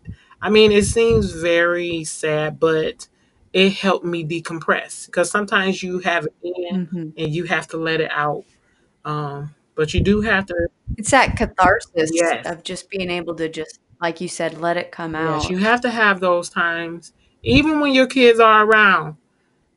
[0.42, 3.08] i mean it seems very sad but
[3.54, 7.78] it helped me decompress because sometimes you have it in hmm and you have to
[7.78, 8.44] let it out
[9.06, 13.48] um, but you do have to It's that catharsis Yes, of just being able to
[13.48, 17.12] just, like you said, let it come yes, you have to have those times.
[17.42, 19.16] Even when your kids are around,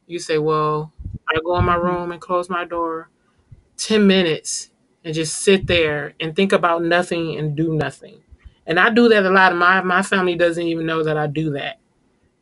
[0.08, 0.94] you say, Well,
[1.30, 3.10] I go in my hmm room and close my door
[3.78, 4.72] 10 minutes
[5.04, 8.22] and just sit there and think about nothing and do nothing.
[8.68, 9.56] And I do that a lot.
[9.56, 11.80] My my family doesn't even know that I do that.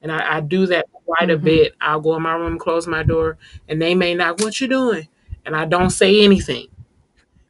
[0.01, 1.73] And I, I do that quite a hmm bit.
[1.81, 3.37] I'll go in my room, close my door,
[3.67, 5.07] and they may not, what you doing?
[5.45, 6.67] And I don't say anything.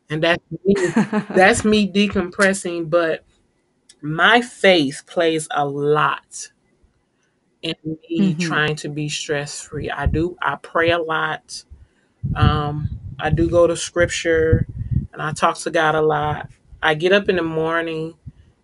[0.09, 0.95] And that's me.
[1.33, 2.89] That's me decompressing.
[2.89, 3.25] But
[4.01, 6.51] my faith plays a lot
[7.61, 7.75] in
[8.09, 9.89] me hmm trying to be stress free.
[9.89, 10.37] I do.
[10.41, 11.63] I pray a lot.
[12.35, 12.89] Um,
[13.19, 14.67] I do go to scripture,
[15.13, 16.49] and I talk to God a lot.
[16.83, 18.15] I get up in the morning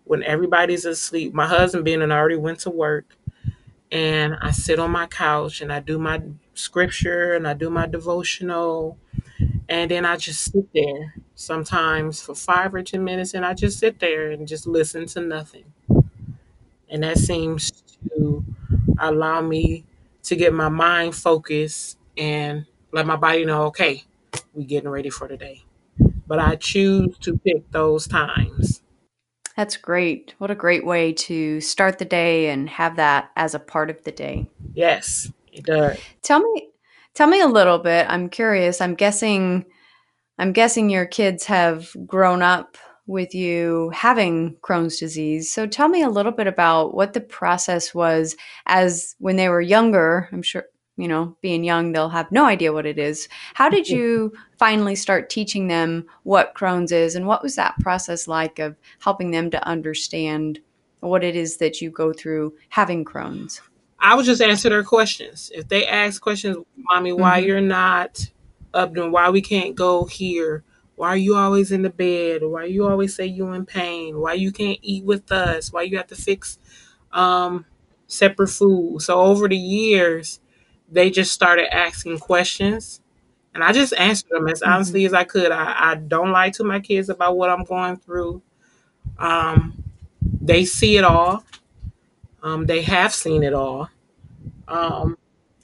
[0.04, 1.34] when everybody's asleep.
[1.34, 3.16] My husband being and already went to work,
[3.92, 6.22] and I sit on my couch and I do my
[6.54, 8.98] scripture and I do my devotional,
[9.68, 13.78] and then I just sit there sometimes for five or ten minutes, and I just
[13.78, 15.64] sit there and just listen to nothing.
[16.88, 17.70] And that seems
[18.08, 18.44] to
[18.98, 19.84] allow me
[20.24, 24.04] to get my mind focused and let my body know, okay,
[24.54, 25.62] we're getting ready for the day.
[26.26, 28.81] But I choose to pick those times.
[29.56, 30.34] That's great.
[30.38, 34.02] What a great way to start the day and have that as a part of
[34.04, 34.48] the day.
[34.74, 35.98] Yes, it does.
[36.22, 36.68] Tell me
[37.14, 38.06] tell me a little bit.
[38.08, 38.80] I'm curious.
[38.80, 39.66] I'm guessing
[40.38, 45.52] I'm guessing your kids have grown up with you having Crohn's disease.
[45.52, 48.36] So tell me a little bit about what the process was
[48.66, 50.28] as when they were younger.
[50.32, 50.64] I'm sure,
[51.02, 53.28] you know, being young, they'll have no idea what it is.
[53.54, 57.14] How did you finally start teaching them what Crohn's is?
[57.16, 60.60] And what was that process like of helping them to understand
[61.00, 63.60] what it is that you go through having Crohn's?
[64.00, 65.50] I would just answer their questions.
[65.54, 68.30] If they ask questions, mommy, why hmm you're not
[68.74, 70.64] up doing, why we can't go here,
[70.96, 74.34] why are you always in the bed, why you always say you in pain, why
[74.34, 76.58] you can't eat with us, why you have to fix
[77.12, 77.66] um,
[78.06, 79.02] separate food.
[79.02, 80.40] So over the years,
[80.92, 83.00] they just started asking questions,
[83.54, 85.52] and I just answered them as hmm honestly as I could.
[85.52, 88.42] I, I don't lie to my kids about what I'm going through.
[89.18, 89.84] Um,
[90.40, 91.44] they see it all.
[92.42, 93.88] Um, they have seen it all.
[94.68, 95.18] Um,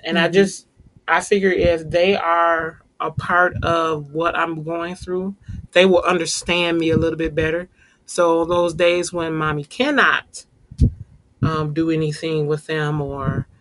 [0.04, 0.30] and I Mm-hmm.
[0.30, 0.66] just,
[1.08, 5.36] I figure if they are a part of what I'm going through,
[5.72, 7.68] they will understand me a little bit better.
[8.06, 10.46] So those days when mommy cannot
[11.42, 13.57] um, do anything with them, or I,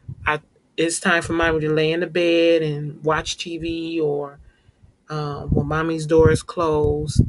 [0.77, 4.39] it's time for mommy to lay in the bed and watch TV, or
[5.09, 7.21] um, when mommy's door is closed,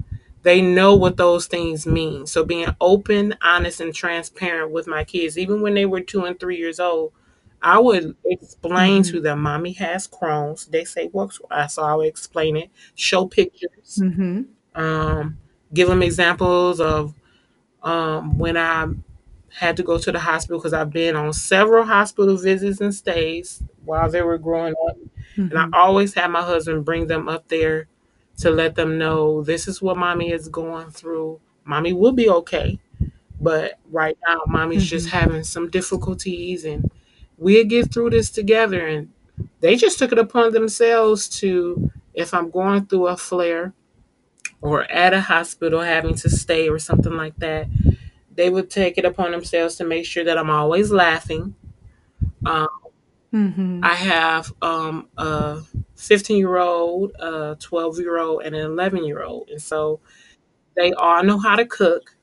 [0.43, 2.27] they know what those things mean.
[2.27, 6.39] So being open, honest, and transparent with my kids, even when they were two and
[6.39, 7.13] three years old,
[7.63, 9.05] I would explain Mm-hmm.
[9.05, 14.03] to them, "Mommy has Crohn's." They say, "What's?" So I would explain it, show pictures,
[14.03, 14.43] Mm-hmm.
[14.75, 15.39] um,
[15.75, 17.15] give them examples of
[17.83, 18.89] um, when I
[19.55, 23.63] had to go to the hospital because I've been on several hospital visits and stays
[23.85, 24.97] while they were growing up.
[25.51, 25.73] And I Mm-hmm.
[25.73, 27.89] always had my husband bring them up there
[28.39, 31.41] to let them know this is what mommy is going through.
[31.65, 32.79] Mommy will be okay.
[33.41, 35.17] But right now, mommy's just Mm-hmm.
[35.17, 36.91] having some difficulties and
[37.37, 38.87] we'll get through this together.
[38.87, 39.11] And
[39.61, 43.75] they just took it upon themselves to, if I'm going through a flare
[44.61, 47.69] or at a hospital having to stay or something like that,
[48.39, 51.57] they would take it upon themselves to make sure that I'm always laughing.
[52.47, 52.69] Um,
[53.33, 53.83] Mm-hmm.
[53.83, 55.61] I have um, a
[55.97, 59.51] 15 year old, a 12 year old, and an 11 year old.
[59.51, 60.01] And so
[60.77, 62.17] they all know how to cook.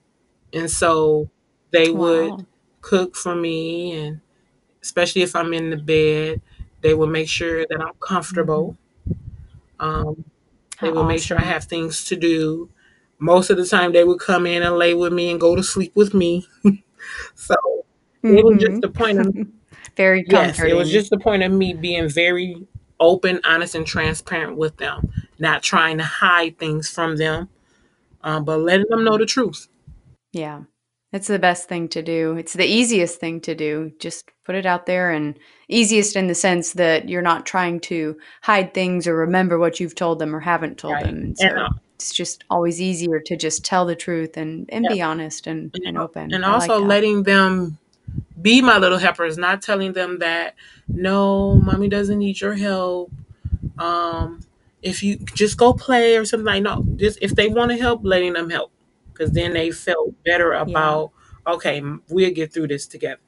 [0.53, 1.29] And so
[1.71, 2.45] they would
[2.81, 3.93] cook for me.
[3.93, 4.21] And
[4.83, 6.41] especially if I'm in the bed,
[6.81, 7.95] they would make sure that I'm
[8.31, 8.71] Mm-hmm.
[8.73, 8.77] comfortable.
[9.79, 10.25] Um,
[10.77, 12.69] How they would make sure I have things to do.
[13.19, 15.63] Most of the time, they would come in and lay with me and go to
[15.63, 16.47] sleep with me.
[17.35, 17.55] So
[18.23, 18.79] it was just Mm-hmm.
[18.81, 19.35] the point of
[19.97, 22.67] Very Yes, it was just the point of me being very
[22.99, 27.49] open, honest, and transparent with them, not trying to hide things from them,
[28.23, 29.67] um, but letting them know the truth.
[30.31, 30.63] Yeah.
[31.13, 32.35] It's the best thing to do.
[32.35, 33.91] It's the easiest thing to do.
[33.99, 35.37] Just put it out there and
[35.69, 39.95] easiest in the sense that you're not trying to hide things or remember what you've
[39.95, 41.05] told them or haven't told Right.
[41.05, 41.35] them.
[41.39, 44.93] And And uh, it's just always easier to just tell the truth and, and yeah,
[44.93, 46.33] be honest and, and, open.
[46.33, 46.85] and I also that.
[46.85, 47.77] letting them
[48.41, 50.55] be my little helpers, not telling them that
[50.87, 53.11] no, mommy doesn't need your help.
[53.77, 54.41] Um,
[54.81, 58.01] if you just go play or something like no, just if they want to help,
[58.03, 58.71] letting them help,
[59.11, 60.61] because then they felt better Yeah.
[60.61, 61.11] about
[61.47, 63.21] okay, we'll get through this together.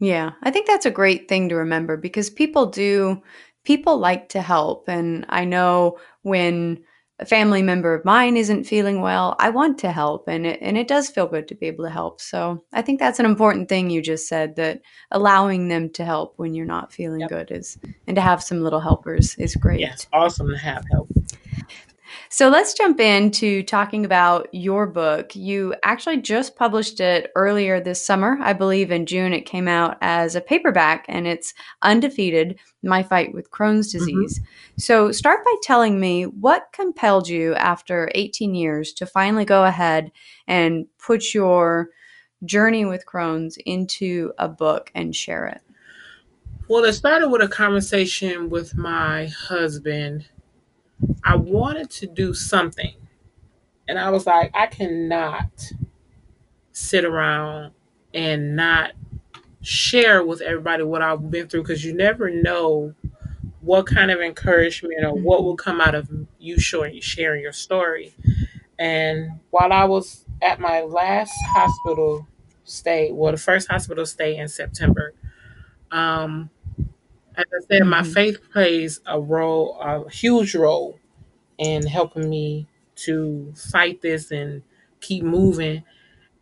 [0.00, 3.22] Yeah, I think that's a great thing to remember because people do
[3.64, 6.82] people like to help and I know when
[7.22, 10.76] a family member of mine isn't feeling well, I want to help and it and
[10.76, 12.20] it does feel good to be able to help.
[12.20, 14.80] So, I think that's an important thing you just said that
[15.10, 17.30] allowing them to help when you're not feeling Yep.
[17.30, 19.80] good is and to have some little helpers is great.
[19.80, 20.20] Yes, great.
[20.22, 21.08] awesome to have help.
[22.32, 25.36] So let's jump into talking about your book.
[25.36, 28.38] You actually just published it earlier this summer.
[28.40, 33.34] I believe in June it came out as a paperback and it's Undefeated My Fight
[33.34, 34.40] with Crohn's hmm Disease.
[34.78, 40.10] So start by telling me what compelled you after 18 years to finally go ahead
[40.48, 41.90] and put your
[42.46, 45.60] journey with Crohn's into a book and share it.
[46.66, 50.28] Well, it started with a conversation with my husband.
[51.24, 52.94] I wanted to do something,
[53.88, 55.72] and I was like, I cannot
[56.72, 57.72] sit around
[58.14, 58.92] and not
[59.62, 62.94] share with everybody what I've been through because you never know
[63.60, 68.12] what kind of encouragement or what will come out of you sharing your story.
[68.78, 72.26] And while I was at my last hospital
[72.64, 75.14] stay, well, the first hospital stay in September,
[75.92, 76.50] um,
[77.36, 78.14] as I said, my Mhm.
[78.14, 80.98] faith plays a role, a huge role
[81.58, 84.62] in helping me to fight this and
[85.00, 85.84] keep moving.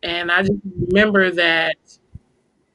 [0.03, 1.77] And I just remember that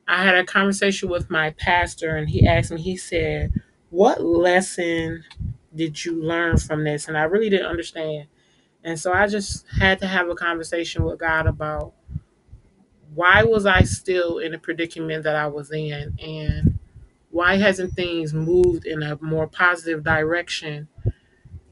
[0.07, 3.53] I had a conversation with my pastor, and he asked me, he said,
[3.89, 5.23] What lesson
[5.73, 7.07] did you learn from this?
[7.07, 8.27] And I really didn't understand.
[8.83, 11.93] And so I just had to have a conversation with God about
[13.13, 16.74] why was I still in the predicament that I was in and
[17.35, 20.87] why hasn't things moved in a more positive direction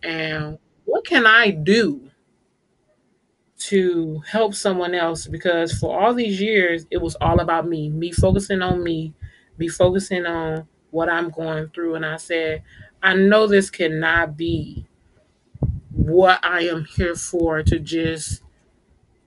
[0.03, 2.09] and what can I do
[3.57, 8.11] to help someone else because for all these years it was all about me, me
[8.11, 9.13] focusing on me,
[9.57, 12.63] me focusing on what I'm going through and I said
[13.01, 14.85] I know this cannot be
[15.91, 18.41] what I am here for to just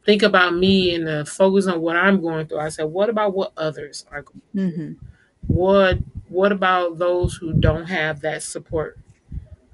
[0.04, 2.60] think about me and uh, focus on what I'm going through.
[2.60, 4.62] I said, what about what others are going through?
[4.72, 4.96] Mhm.
[5.46, 5.98] What
[6.28, 8.98] what about those who don't have that support?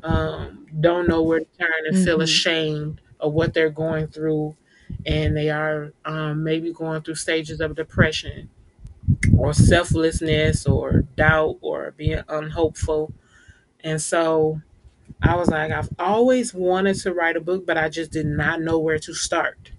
[0.03, 2.23] Um, don't know where to turn and feel Mhm.
[2.23, 4.57] ashamed of what they're going through,
[5.07, 8.51] and they are um, maybe going through stages of depression
[9.37, 13.13] or selflessness or doubt or being unhopeful.
[13.85, 14.61] And so
[15.23, 18.63] I was like, I've always wanted to write a book, but I just did not
[18.63, 19.73] know where to start.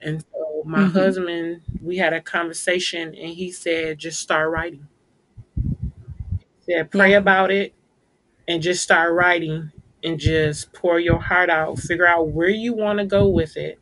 [0.00, 0.88] And so my Mhm.
[0.88, 4.88] husband, we had a conversation and he said, just start writing.
[6.70, 7.18] Said, pray Yeah.
[7.18, 7.74] about it
[8.48, 9.72] and just start writing
[10.04, 11.78] and just pour your heart out.
[11.78, 13.78] Figure out where you want to go with it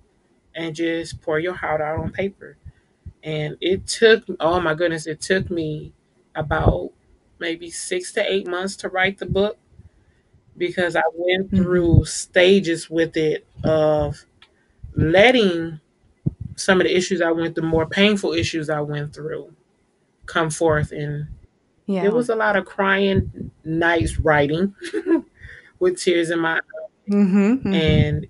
[0.54, 2.56] and just pour your heart out on paper.
[3.24, 5.92] And it took, oh my goodness, it took me
[6.34, 6.92] about
[7.38, 9.58] maybe six to eight months to write the book
[10.56, 11.56] because I went Mhm.
[11.56, 14.24] through stages with it of
[14.94, 15.80] letting
[16.56, 19.54] some of the issues I went through, more painful issues I went through,
[20.26, 20.92] come forth.
[20.92, 21.28] And
[21.88, 22.04] Yeah.
[22.04, 24.74] it was a lot of crying nights writing
[25.80, 26.60] with tears in my
[27.10, 27.74] Mhm, mhm.
[27.74, 28.26] and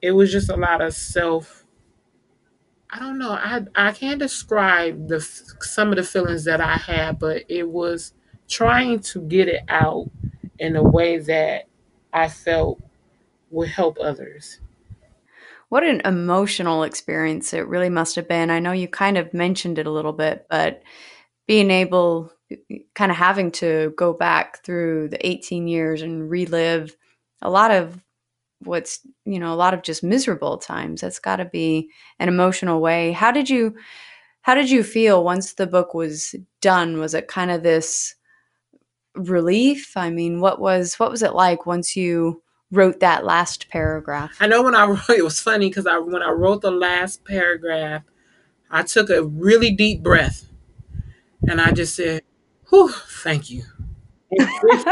[0.00, 1.66] it was just a lot of self
[2.90, 3.32] I don't know.
[3.32, 8.14] I I can't describe the some of the feelings that I had, but it was
[8.48, 10.10] trying to get it out
[10.58, 11.64] in a way that
[12.14, 12.80] I felt
[13.50, 14.60] would help others.
[15.68, 18.48] What an emotional experience it really must have been.
[18.48, 20.82] I know you kind of mentioned it a little bit, but
[21.46, 22.32] being able
[22.94, 26.96] kind of having to go back through the 18 years and relive
[27.42, 28.02] a lot of
[28.60, 31.00] what's, you know, a lot of just miserable times.
[31.00, 33.12] That's got to be an emotional way.
[33.12, 33.76] How did you
[34.42, 36.98] how did you feel once the book was done?
[36.98, 38.14] Was it kind of this
[39.14, 39.96] relief?
[39.96, 44.36] I mean, what was what was it like once you wrote that last paragraph?
[44.40, 47.24] I know when I wrote it was funny because I when I wrote the last
[47.24, 48.02] paragraph,
[48.70, 50.48] I took a really deep breath
[51.46, 52.22] and I just said,
[52.70, 52.88] Whew,
[53.22, 53.64] thank you.
[54.30, 54.46] It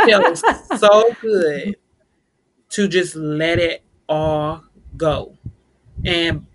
[0.07, 0.43] feels
[0.81, 1.77] so good
[2.71, 4.65] to just let it all
[4.97, 5.37] go.
[6.05, 6.47] And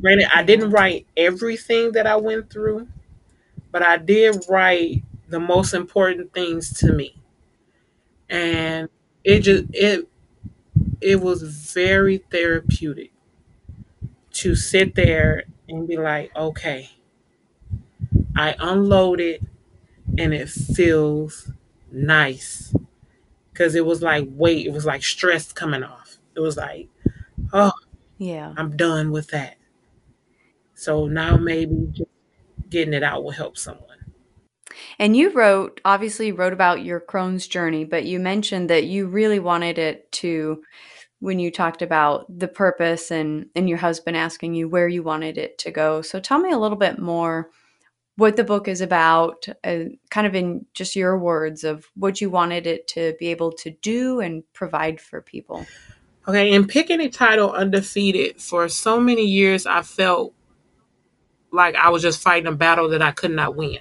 [0.00, 2.88] granted, I didn't write everything that I went through,
[3.72, 7.16] but I did write the most important things to me.
[8.28, 8.88] And
[9.24, 10.08] it just it
[11.00, 13.12] it was very therapeutic
[14.32, 16.90] to sit there and be like, okay,
[18.36, 19.46] I unloaded
[20.18, 21.50] and it feels
[21.90, 22.74] nice.
[23.54, 26.18] Cause it was like weight, it was like stress coming off.
[26.34, 26.88] It was like,
[27.52, 27.72] oh,
[28.18, 28.52] Yeah.
[28.56, 29.56] I'm done with that.
[30.74, 32.10] So now maybe just
[32.68, 33.84] getting it out will help someone.
[34.98, 39.06] And you wrote, obviously, you wrote about your Crohn's journey, but you mentioned that you
[39.06, 40.62] really wanted it to,
[41.20, 45.38] when you talked about the purpose and and your husband asking you where you wanted
[45.38, 46.02] it to go.
[46.02, 47.50] So tell me a little bit more
[48.16, 52.30] what the book is about, uh, kind of in just your words of what you
[52.30, 55.66] wanted it to be able to do and provide for people.
[56.28, 60.34] Okay, and picking the title Undefeated, for so many years I felt
[61.52, 63.78] like I was just fighting a battle that I could not win.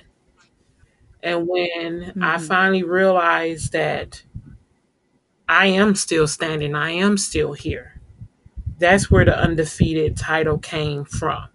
[1.23, 2.41] And when I Mhm.
[2.47, 4.21] finally realized that
[5.49, 7.99] I am still standing, I am still here,
[8.77, 11.45] that's where the undefeated title came from.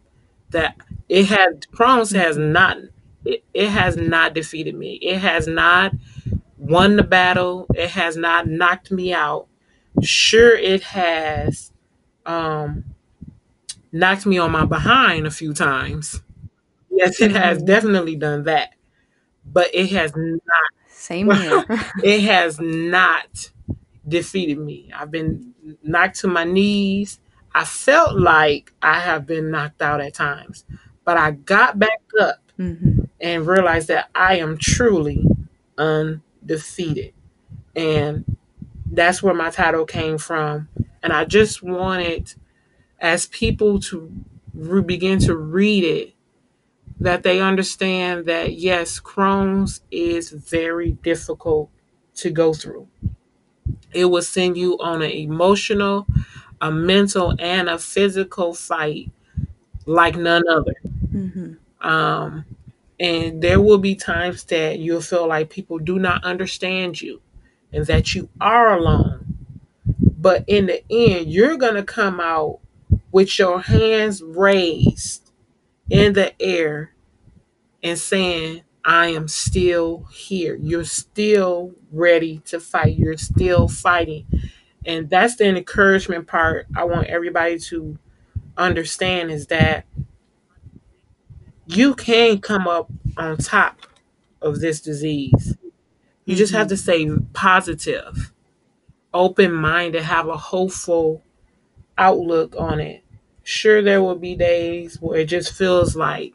[0.50, 0.76] That
[1.08, 2.78] it had Crohn's has not
[3.24, 4.94] it, it has not defeated me.
[4.94, 5.92] It has not
[6.58, 7.66] won the battle.
[7.74, 9.46] It has not knocked me out.
[10.02, 11.72] Sure, it has
[12.26, 12.84] um,
[13.92, 16.22] knocked me on my behind a few times.
[16.90, 17.66] Yes, it has Mhm.
[17.66, 18.74] definitely done that.
[19.44, 20.42] But it has not.
[20.88, 21.64] Same here.
[22.04, 23.52] it has not
[24.08, 24.90] defeated me.
[24.96, 27.19] I've been knocked to my knees.
[27.54, 30.64] I felt like I have been knocked out at times,
[31.04, 33.08] but I got back up Mhm.
[33.20, 35.26] and realized that I am truly
[35.78, 37.12] undefeated.
[37.76, 38.36] And
[38.90, 40.68] that's where my title came from.
[41.02, 42.34] And I just wanted,
[43.00, 44.12] as people to
[44.54, 46.14] re- begin to read it,
[47.00, 51.70] that they understand that yes, Crohn's is very difficult
[52.16, 52.88] to go through.
[53.92, 56.06] It will send you on an emotional,
[56.60, 59.10] a mental, and a physical fight
[59.86, 60.74] like none other.
[61.14, 61.58] Mhm.
[61.80, 62.44] Um,
[63.00, 67.20] and there will be times that you'll feel like people do not understand you
[67.72, 69.26] and that you are alone.
[70.00, 72.60] But in the end, you're going to come out
[73.12, 75.30] with your hands raised
[75.90, 76.92] in the air
[77.82, 80.56] and saying, I am still here.
[80.56, 82.96] You're still ready to fight.
[82.98, 84.26] You're still fighting.
[84.86, 87.98] And that's the encouragement part I want everybody to
[88.56, 89.86] understand is that
[91.66, 93.78] you can come up on top
[94.42, 95.56] of this disease.
[96.24, 96.70] You just have Mhm.
[96.70, 98.32] to stay positive,
[99.14, 101.22] open minded, have a hopeful
[101.98, 103.04] outlook on it.
[103.42, 106.34] Sure, there will be days where it just feels like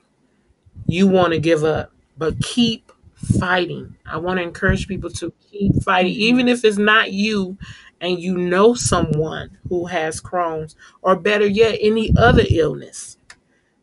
[0.87, 1.91] you want to give up.
[2.17, 2.91] but keep
[3.39, 3.95] fighting.
[4.05, 6.17] I want to encourage people to keep fighting, Mhm.
[6.17, 7.57] even if it's not you
[8.05, 13.17] and you know someone who has Crohn's, or better yet, any other illness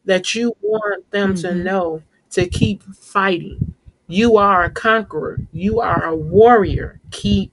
[0.06, 1.64] that you want them to Mhm.
[1.64, 3.74] know to keep fighting.
[4.08, 7.00] You are a conqueror, you are a warrior.
[7.12, 7.52] Keep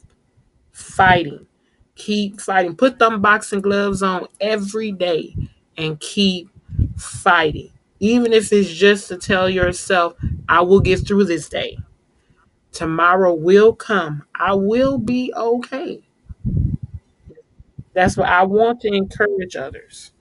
[0.72, 1.47] fighting.
[1.95, 2.76] Keep fighting.
[2.76, 5.36] Put them boxing gloves on every day
[5.78, 6.49] and keep
[6.97, 7.72] fighting.
[7.99, 10.15] Even if it's just to tell yourself,
[10.49, 11.78] I will get through this day.
[12.72, 14.24] Tomorrow will come.
[14.36, 16.03] I will be okay.
[17.94, 20.12] That's what I want to encourage others.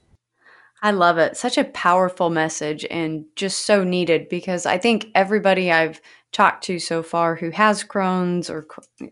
[0.80, 1.36] I love it.
[1.36, 6.00] Such a powerful message and just so needed because I think everybody I've
[6.30, 8.66] talked to so far who has Crohn's or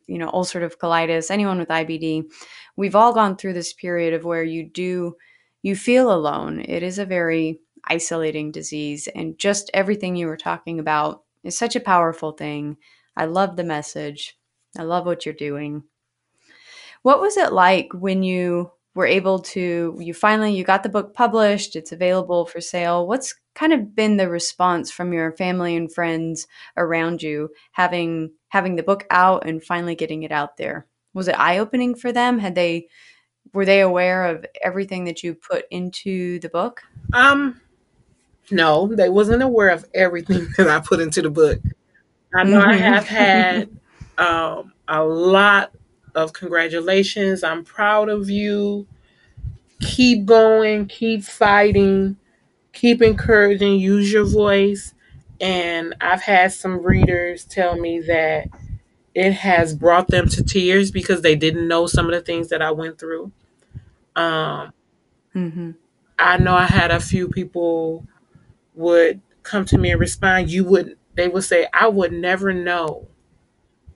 [0.07, 2.25] you know ulcerative colitis, anyone with IBD,
[2.77, 5.17] we've all gone through this period of where you do
[5.63, 6.61] you feel alone.
[6.61, 11.75] It is a very isolating disease and just everything you were talking about is such
[11.75, 12.77] a powerful thing.
[13.17, 14.39] I love the message.
[14.79, 15.85] I love what you're doing.
[17.07, 21.15] What was it like when you were able to you finally you got the book
[21.15, 23.07] published, it's available for sale.
[23.07, 28.75] What's kind of been the response from your family and friends around you having having
[28.75, 30.89] the book out and finally getting it out there?
[31.15, 32.41] Was it eye-opening for them?
[32.41, 32.89] Had they
[33.55, 36.83] were they aware of everything that you put into the book?
[37.13, 37.61] Um,
[38.51, 41.61] no, they wasn't aware of everything that I put into the book.
[42.35, 42.81] I know I Mhm.
[42.81, 43.69] have had
[44.19, 45.71] um, a lot
[46.17, 47.45] of congratulations.
[47.45, 48.89] I'm proud of you.
[49.83, 52.17] Keep going, keep fighting,
[52.73, 54.95] keep encouraging, use your voice.
[55.41, 58.49] And I've had some readers tell me that
[59.15, 62.63] it has brought them to tears because they didn't know some of the things that
[62.63, 63.33] I went through.
[64.17, 64.73] Um,
[65.35, 65.77] Mhm.
[66.19, 68.07] I know I had a few people
[68.75, 70.51] would come to me and respond.
[70.51, 73.09] You would, they would say, I would never know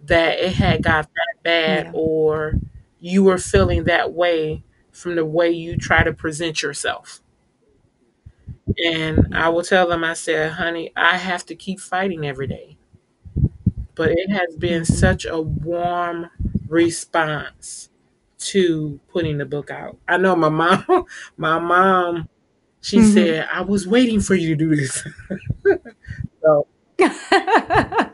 [0.06, 1.90] that it had got that bad Yeah.
[1.94, 2.54] or
[3.00, 7.20] you were feeling that way from the way you try to present yourself.
[8.84, 12.76] And I will tell them, I said, honey, I have to keep fighting every day.
[13.94, 14.86] But it has been Mhm.
[14.86, 16.30] such a warm
[16.68, 17.88] response
[18.38, 19.98] to putting the book out.
[20.08, 20.48] I know my
[20.88, 21.04] mom,
[21.36, 22.28] my mom,
[22.80, 23.04] she Mhm.
[23.04, 25.04] said, I was waiting for you to do this.
[26.42, 26.66] so.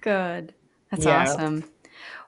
[0.00, 0.54] Good.
[0.92, 1.22] That's yeah.
[1.22, 1.64] awesome.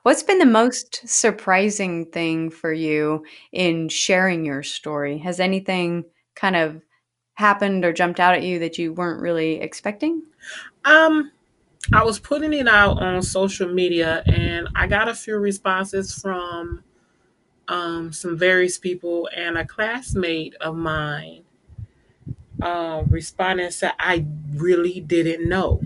[0.01, 5.19] What's been the most surprising thing for you in sharing your story?
[5.19, 6.05] Has anything
[6.35, 6.81] kind of
[7.35, 10.23] happened or jumped out at you that you weren't really expecting?
[10.83, 11.31] Um,
[11.93, 16.83] I was putting it out on social media and I got a few responses from
[17.67, 21.43] um, some various people and a classmate of mine
[22.61, 25.81] uh, responded and said, I really didn't know.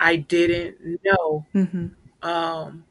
[0.00, 1.46] I didn't know.
[1.54, 1.92] Mhm.
[2.22, 2.84] Um,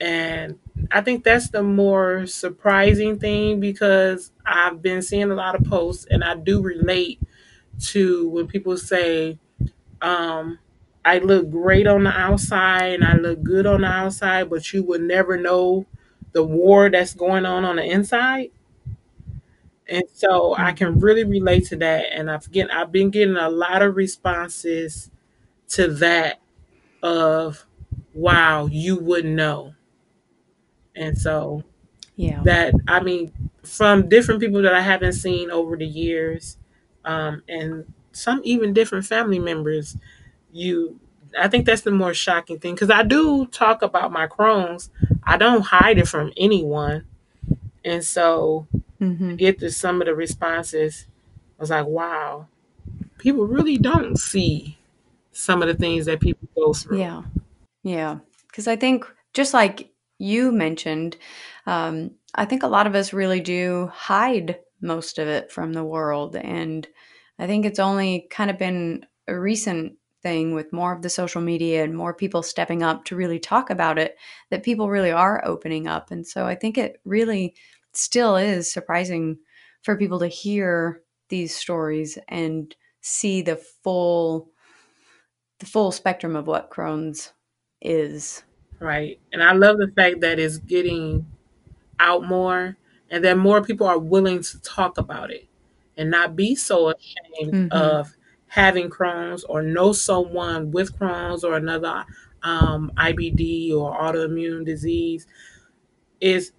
[0.00, 0.58] and
[0.92, 6.06] I think that's the more surprising thing because I've been seeing a lot of posts
[6.10, 7.20] and I do relate
[7.88, 9.38] to when people say,
[10.02, 10.58] um,
[11.04, 14.84] I look great on the outside and I look good on the outside, but you
[14.84, 15.86] would never know
[16.32, 18.50] the war that's going on on the inside.
[19.88, 21.02] And so I can Mhm.
[21.02, 22.06] really relate to that.
[22.12, 25.10] And I've get I've been getting a lot of responses
[25.70, 26.40] to that
[27.02, 27.66] of,
[28.18, 29.74] wow, you wouldn't know.
[30.94, 31.62] And so
[32.16, 32.42] Yeah.
[32.44, 33.32] that I mean,
[33.64, 36.58] from different people that I haven't seen over the years,
[37.04, 39.96] um, and some even different family members,
[40.52, 41.00] you
[41.38, 44.90] I think that's the more shocking thing because I do talk about my Crohn's.
[45.24, 47.06] I don't hide it from anyone.
[47.84, 48.66] And so
[49.00, 49.36] Mhm.
[49.38, 51.06] get to some of the responses,
[51.58, 52.48] I was like, wow,
[53.18, 54.78] people really don't see
[55.32, 56.98] some of the things that people go through.
[57.00, 57.22] Yeah.
[57.88, 58.18] Yeah.
[58.48, 61.16] Because I think just like you mentioned,
[61.66, 65.84] um, I think a lot of us really do hide most of it from the
[65.84, 66.36] world.
[66.36, 66.86] And
[67.38, 71.40] I think it's only kind of been a recent thing with more of the social
[71.40, 74.16] media and more people stepping up to really talk about it
[74.50, 76.10] that people really are opening up.
[76.10, 77.54] And so I think it really
[77.94, 79.38] still is surprising
[79.82, 84.50] for people to hear these stories and see the full
[85.60, 87.32] the full spectrum of what Crohn's
[87.80, 88.42] is.
[88.80, 89.18] Right.
[89.32, 91.26] And I love the fact that it's getting
[92.00, 92.76] out more
[93.10, 95.46] and that more people are willing to talk about it
[95.96, 97.72] and not be so ashamed Mhm.
[97.72, 98.16] of
[98.48, 102.04] having Crohn's or know someone with Crohn's or another
[102.42, 105.26] um, IBD or autoimmune disease
[106.20, 106.52] is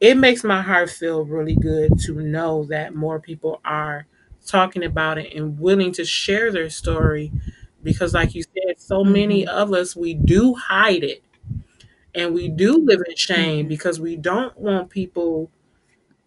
[0.00, 4.06] it makes my heart feel really good to know that more people are
[4.46, 7.30] talking about it and willing to share their story
[7.82, 9.48] because like you said so many Mhm.
[9.48, 11.22] of us we do hide it
[12.14, 13.68] and we do live in shame Mhm.
[13.68, 15.50] because we don't want people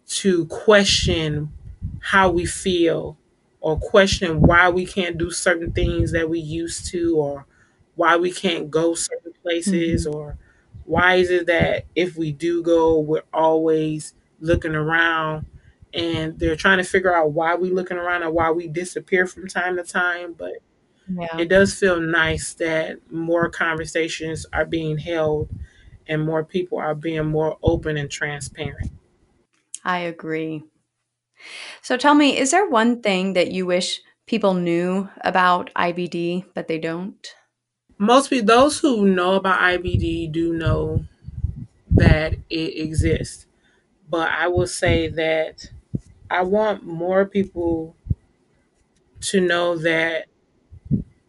[0.06, 1.50] to question
[2.00, 3.18] how we feel
[3.60, 7.46] or question why we can't do certain things that we used to or
[7.96, 10.14] why we can't go certain places Mhm.
[10.14, 10.38] or
[10.84, 15.46] why is it that if we do go we're always looking around
[15.94, 19.48] and they're trying to figure out why we looking around and why we disappear from
[19.48, 20.54] time to time but
[21.08, 25.48] Yeah, it does feel nice that more conversations are being held
[26.08, 28.90] and more people are being more open and transparent
[29.84, 30.64] I agree.
[31.82, 36.68] So tell me, is there one thing that you wish people knew about IBD but
[36.68, 37.26] they don't?
[37.98, 41.04] most people those who know about IBD do know
[41.90, 43.46] that it exists.
[44.08, 45.70] But I will say that
[46.30, 47.96] I want more people
[49.20, 50.26] to know that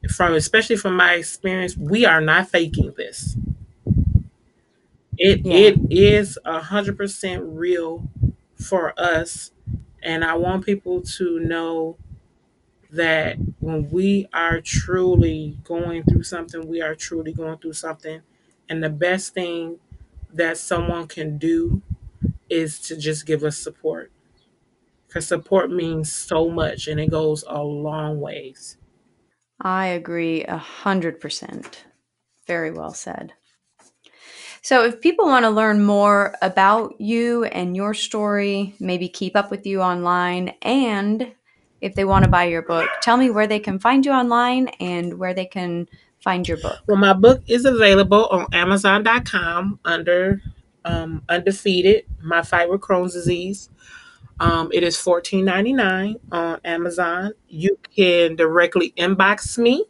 [0.10, 3.36] from especially from my experience, we are not faking this.
[5.18, 5.54] It Yeah.
[5.56, 8.10] it is a hundred percent real
[8.56, 9.52] for us.
[10.04, 11.98] And I want people to know
[12.92, 18.22] that when we are truly going through something, we are truly going through something.
[18.70, 19.80] And the best thing
[20.34, 21.82] that someone can do
[22.50, 24.12] is to just give us support.
[25.08, 28.78] Because support means so much and it goes a long ways.
[29.62, 31.86] I agree a hundred percent.
[32.46, 33.34] Very well said.
[34.62, 39.50] So, if people want to learn more about you and your story, maybe keep up
[39.50, 41.32] with you online, and
[41.82, 44.68] if they want to buy your book, tell me where they can find you online
[44.80, 45.88] and where they can
[46.20, 46.80] find your book.
[46.88, 50.42] Well, my book is available on Amazon.com under
[50.86, 53.70] um, Undefeated My Fight with Crohn's Disease.
[54.40, 57.34] Um, it is $14.99 on Amazon.
[57.48, 59.86] You can directly inbox me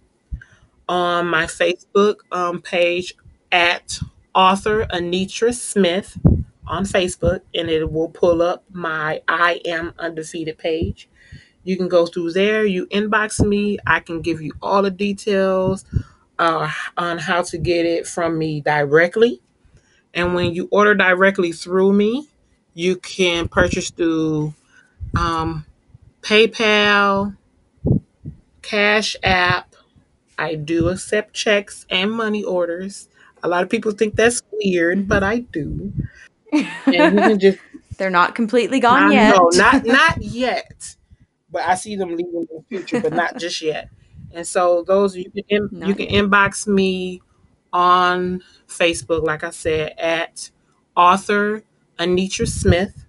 [0.87, 3.13] on my Facebook um, page
[3.51, 3.99] at
[4.33, 6.17] author Anitra Smith
[6.65, 11.09] on Facebook, and it will pull up my I Am Undefeated page.
[11.63, 12.65] You can go through there.
[12.65, 13.77] You inbox me.
[13.85, 15.83] I can give you all the details
[16.39, 19.41] uh, on how to get it from me directly.
[20.13, 22.29] And when you order directly through me,
[22.77, 24.53] you can purchase through
[25.17, 25.65] um,
[26.21, 27.35] PayPal,
[28.61, 29.73] Cash App.
[30.37, 33.09] I do accept checks and money orders.
[33.41, 35.91] A lot of people think that's weird, but I do.
[36.53, 37.57] And you can just
[37.97, 39.35] They're not completely gone yet.
[39.35, 40.95] No, not not yet.
[41.49, 43.89] But I see them leaving in the future, but not just yet.
[44.33, 46.25] And so those you can in, you can yet.
[46.25, 47.23] inbox me
[47.73, 50.51] on Facebook, like I said, at
[50.95, 51.63] author
[51.99, 53.05] Anitra Smith.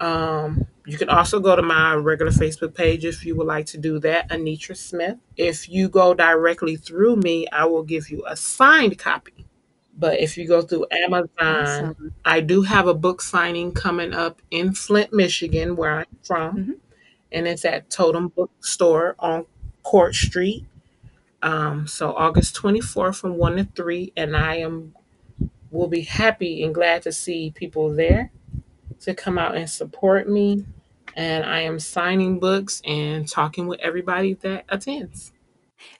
[0.00, 3.78] Um, you can also go to my regular Facebook page if you would like to
[3.78, 5.16] do that, Anitra Smith.
[5.36, 9.46] If you go directly through me, I will give you a signed copy.
[9.96, 12.14] But if you go through Amazon, Awesome.
[12.24, 16.56] I do have a book signing coming up in Flint, Michigan, where I'm from.
[16.56, 16.74] Mhm.
[17.32, 19.46] And it's at Totem Bookstore on
[19.84, 20.66] Court Street.
[21.42, 24.12] Um, so August 24th from 1 to 3.
[24.16, 24.94] And I am
[25.74, 28.30] will be happy and glad to see people there
[29.00, 30.64] to come out and support me.
[31.16, 35.32] And I am signing books and talking with everybody that attends.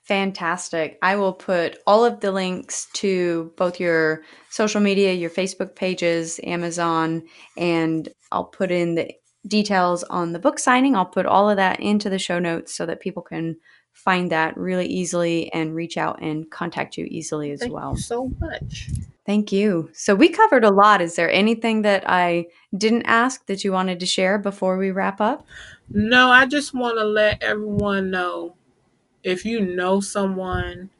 [0.03, 0.99] Fantastic.
[1.03, 6.41] I will put all of the links to both your social media, your Facebook pages,
[6.45, 7.25] Amazon,
[7.57, 9.13] and I'll put in the
[9.47, 10.97] details on the book signing.
[10.97, 13.57] I'll put all of that into the show notes so that people can
[13.95, 17.93] find that really easily and reach out and contact you easily as Thank well.
[17.93, 18.91] you so much.
[19.25, 19.89] Thank you.
[19.95, 21.01] So we covered a lot.
[21.01, 25.21] Is there anything that I didn't ask that you wanted to share before we wrap
[25.21, 25.47] up?
[25.89, 28.57] No, I just want to let everyone know
[29.23, 30.91] if you know someone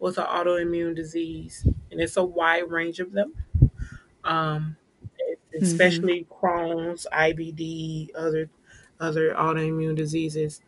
[0.00, 3.32] with an autoimmune disease, and it's a wide range of them,
[4.24, 4.76] um,
[5.60, 8.48] especially Crohn's, IBD, other
[9.00, 10.60] other autoimmune diseases.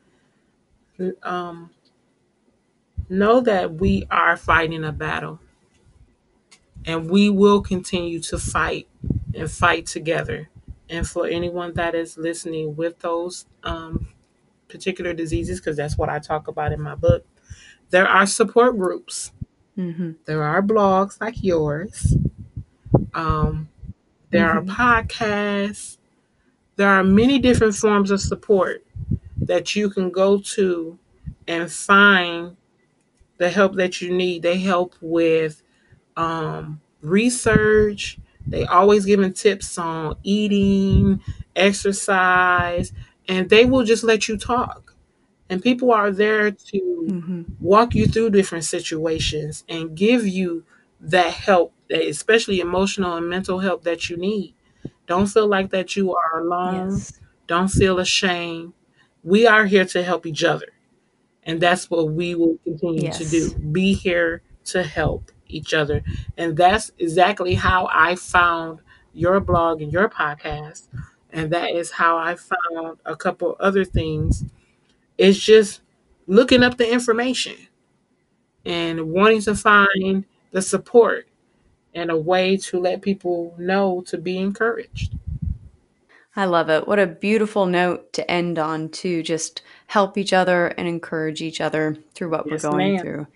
[1.22, 1.70] Um,
[3.08, 5.40] know that we are fighting a battle,
[6.84, 8.88] and we will continue to fight
[9.34, 10.48] and fight together.
[10.88, 14.08] And for anyone that is listening with those um,
[14.68, 17.24] particular diseases, because that's what I talk about in my book,
[17.90, 19.32] there are support groups.
[19.78, 20.12] Mm-hmm.
[20.26, 22.14] There are blogs like yours.
[23.14, 23.68] Um,
[24.30, 24.70] there Mhm.
[24.70, 25.96] are podcasts.
[26.76, 28.84] There are many different forms of support
[29.50, 30.98] that you can go to
[31.48, 32.56] and find
[33.38, 34.42] the help that you need.
[34.42, 35.62] They help with
[36.16, 38.18] um, research.
[38.46, 41.22] They always giving tips on eating,
[41.56, 42.92] exercise,
[43.28, 44.94] and they will just let you talk.
[45.50, 50.64] And people are there to hmm walk you through different situations and give you
[51.00, 54.54] that help, especially emotional and mental help that you need.
[55.06, 56.86] Don't feel like that you are alone.
[56.92, 57.20] Yes.
[57.46, 58.72] Don't feel ashamed.
[59.22, 60.66] We are here to help each other.
[61.44, 63.54] And that's what we will continue to do.
[63.54, 66.02] Be here to help each other.
[66.36, 68.80] And that's exactly how I found
[69.12, 70.88] your blog and your podcast.
[71.30, 74.44] And that is how I found a couple other things.
[75.18, 75.80] It's just
[76.26, 77.56] looking up the information
[78.64, 81.26] and wanting to find the support
[81.94, 85.14] and a way to let people know to be encouraged.
[86.36, 86.86] I love it.
[86.86, 91.60] What a beautiful note to end on to just help each other and encourage each
[91.60, 93.02] other through what we're Yes, going ma'am.
[93.02, 93.26] through.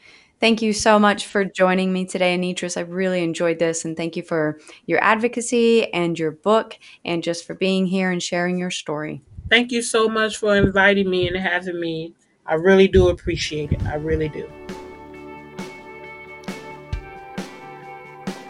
[0.40, 2.76] Thank you so much for joining me today, Anitris.
[2.76, 7.44] I really enjoyed this and thank you for your advocacy and your book and just
[7.46, 9.22] for being here and sharing your story.
[9.48, 12.14] Thank you so much for inviting me and having me.
[12.46, 13.82] I really do appreciate it.
[13.86, 14.48] I really do.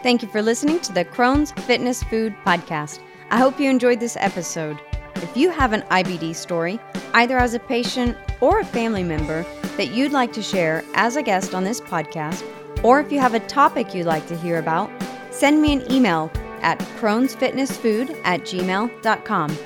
[0.03, 2.99] Thank you for listening to the Crohn's Fitness Food Podcast.
[3.35, 4.79] I hope you enjoyed this episode.
[5.15, 6.79] If you have an IBD story,
[7.13, 11.21] either as a patient or a family member, that you'd like to share as a
[11.21, 12.45] guest on this podcast,
[12.81, 14.89] or if you have a topic you'd like to hear about,
[15.31, 16.31] send me an email
[16.61, 19.57] at crohnsfitnessfood at gmail.com.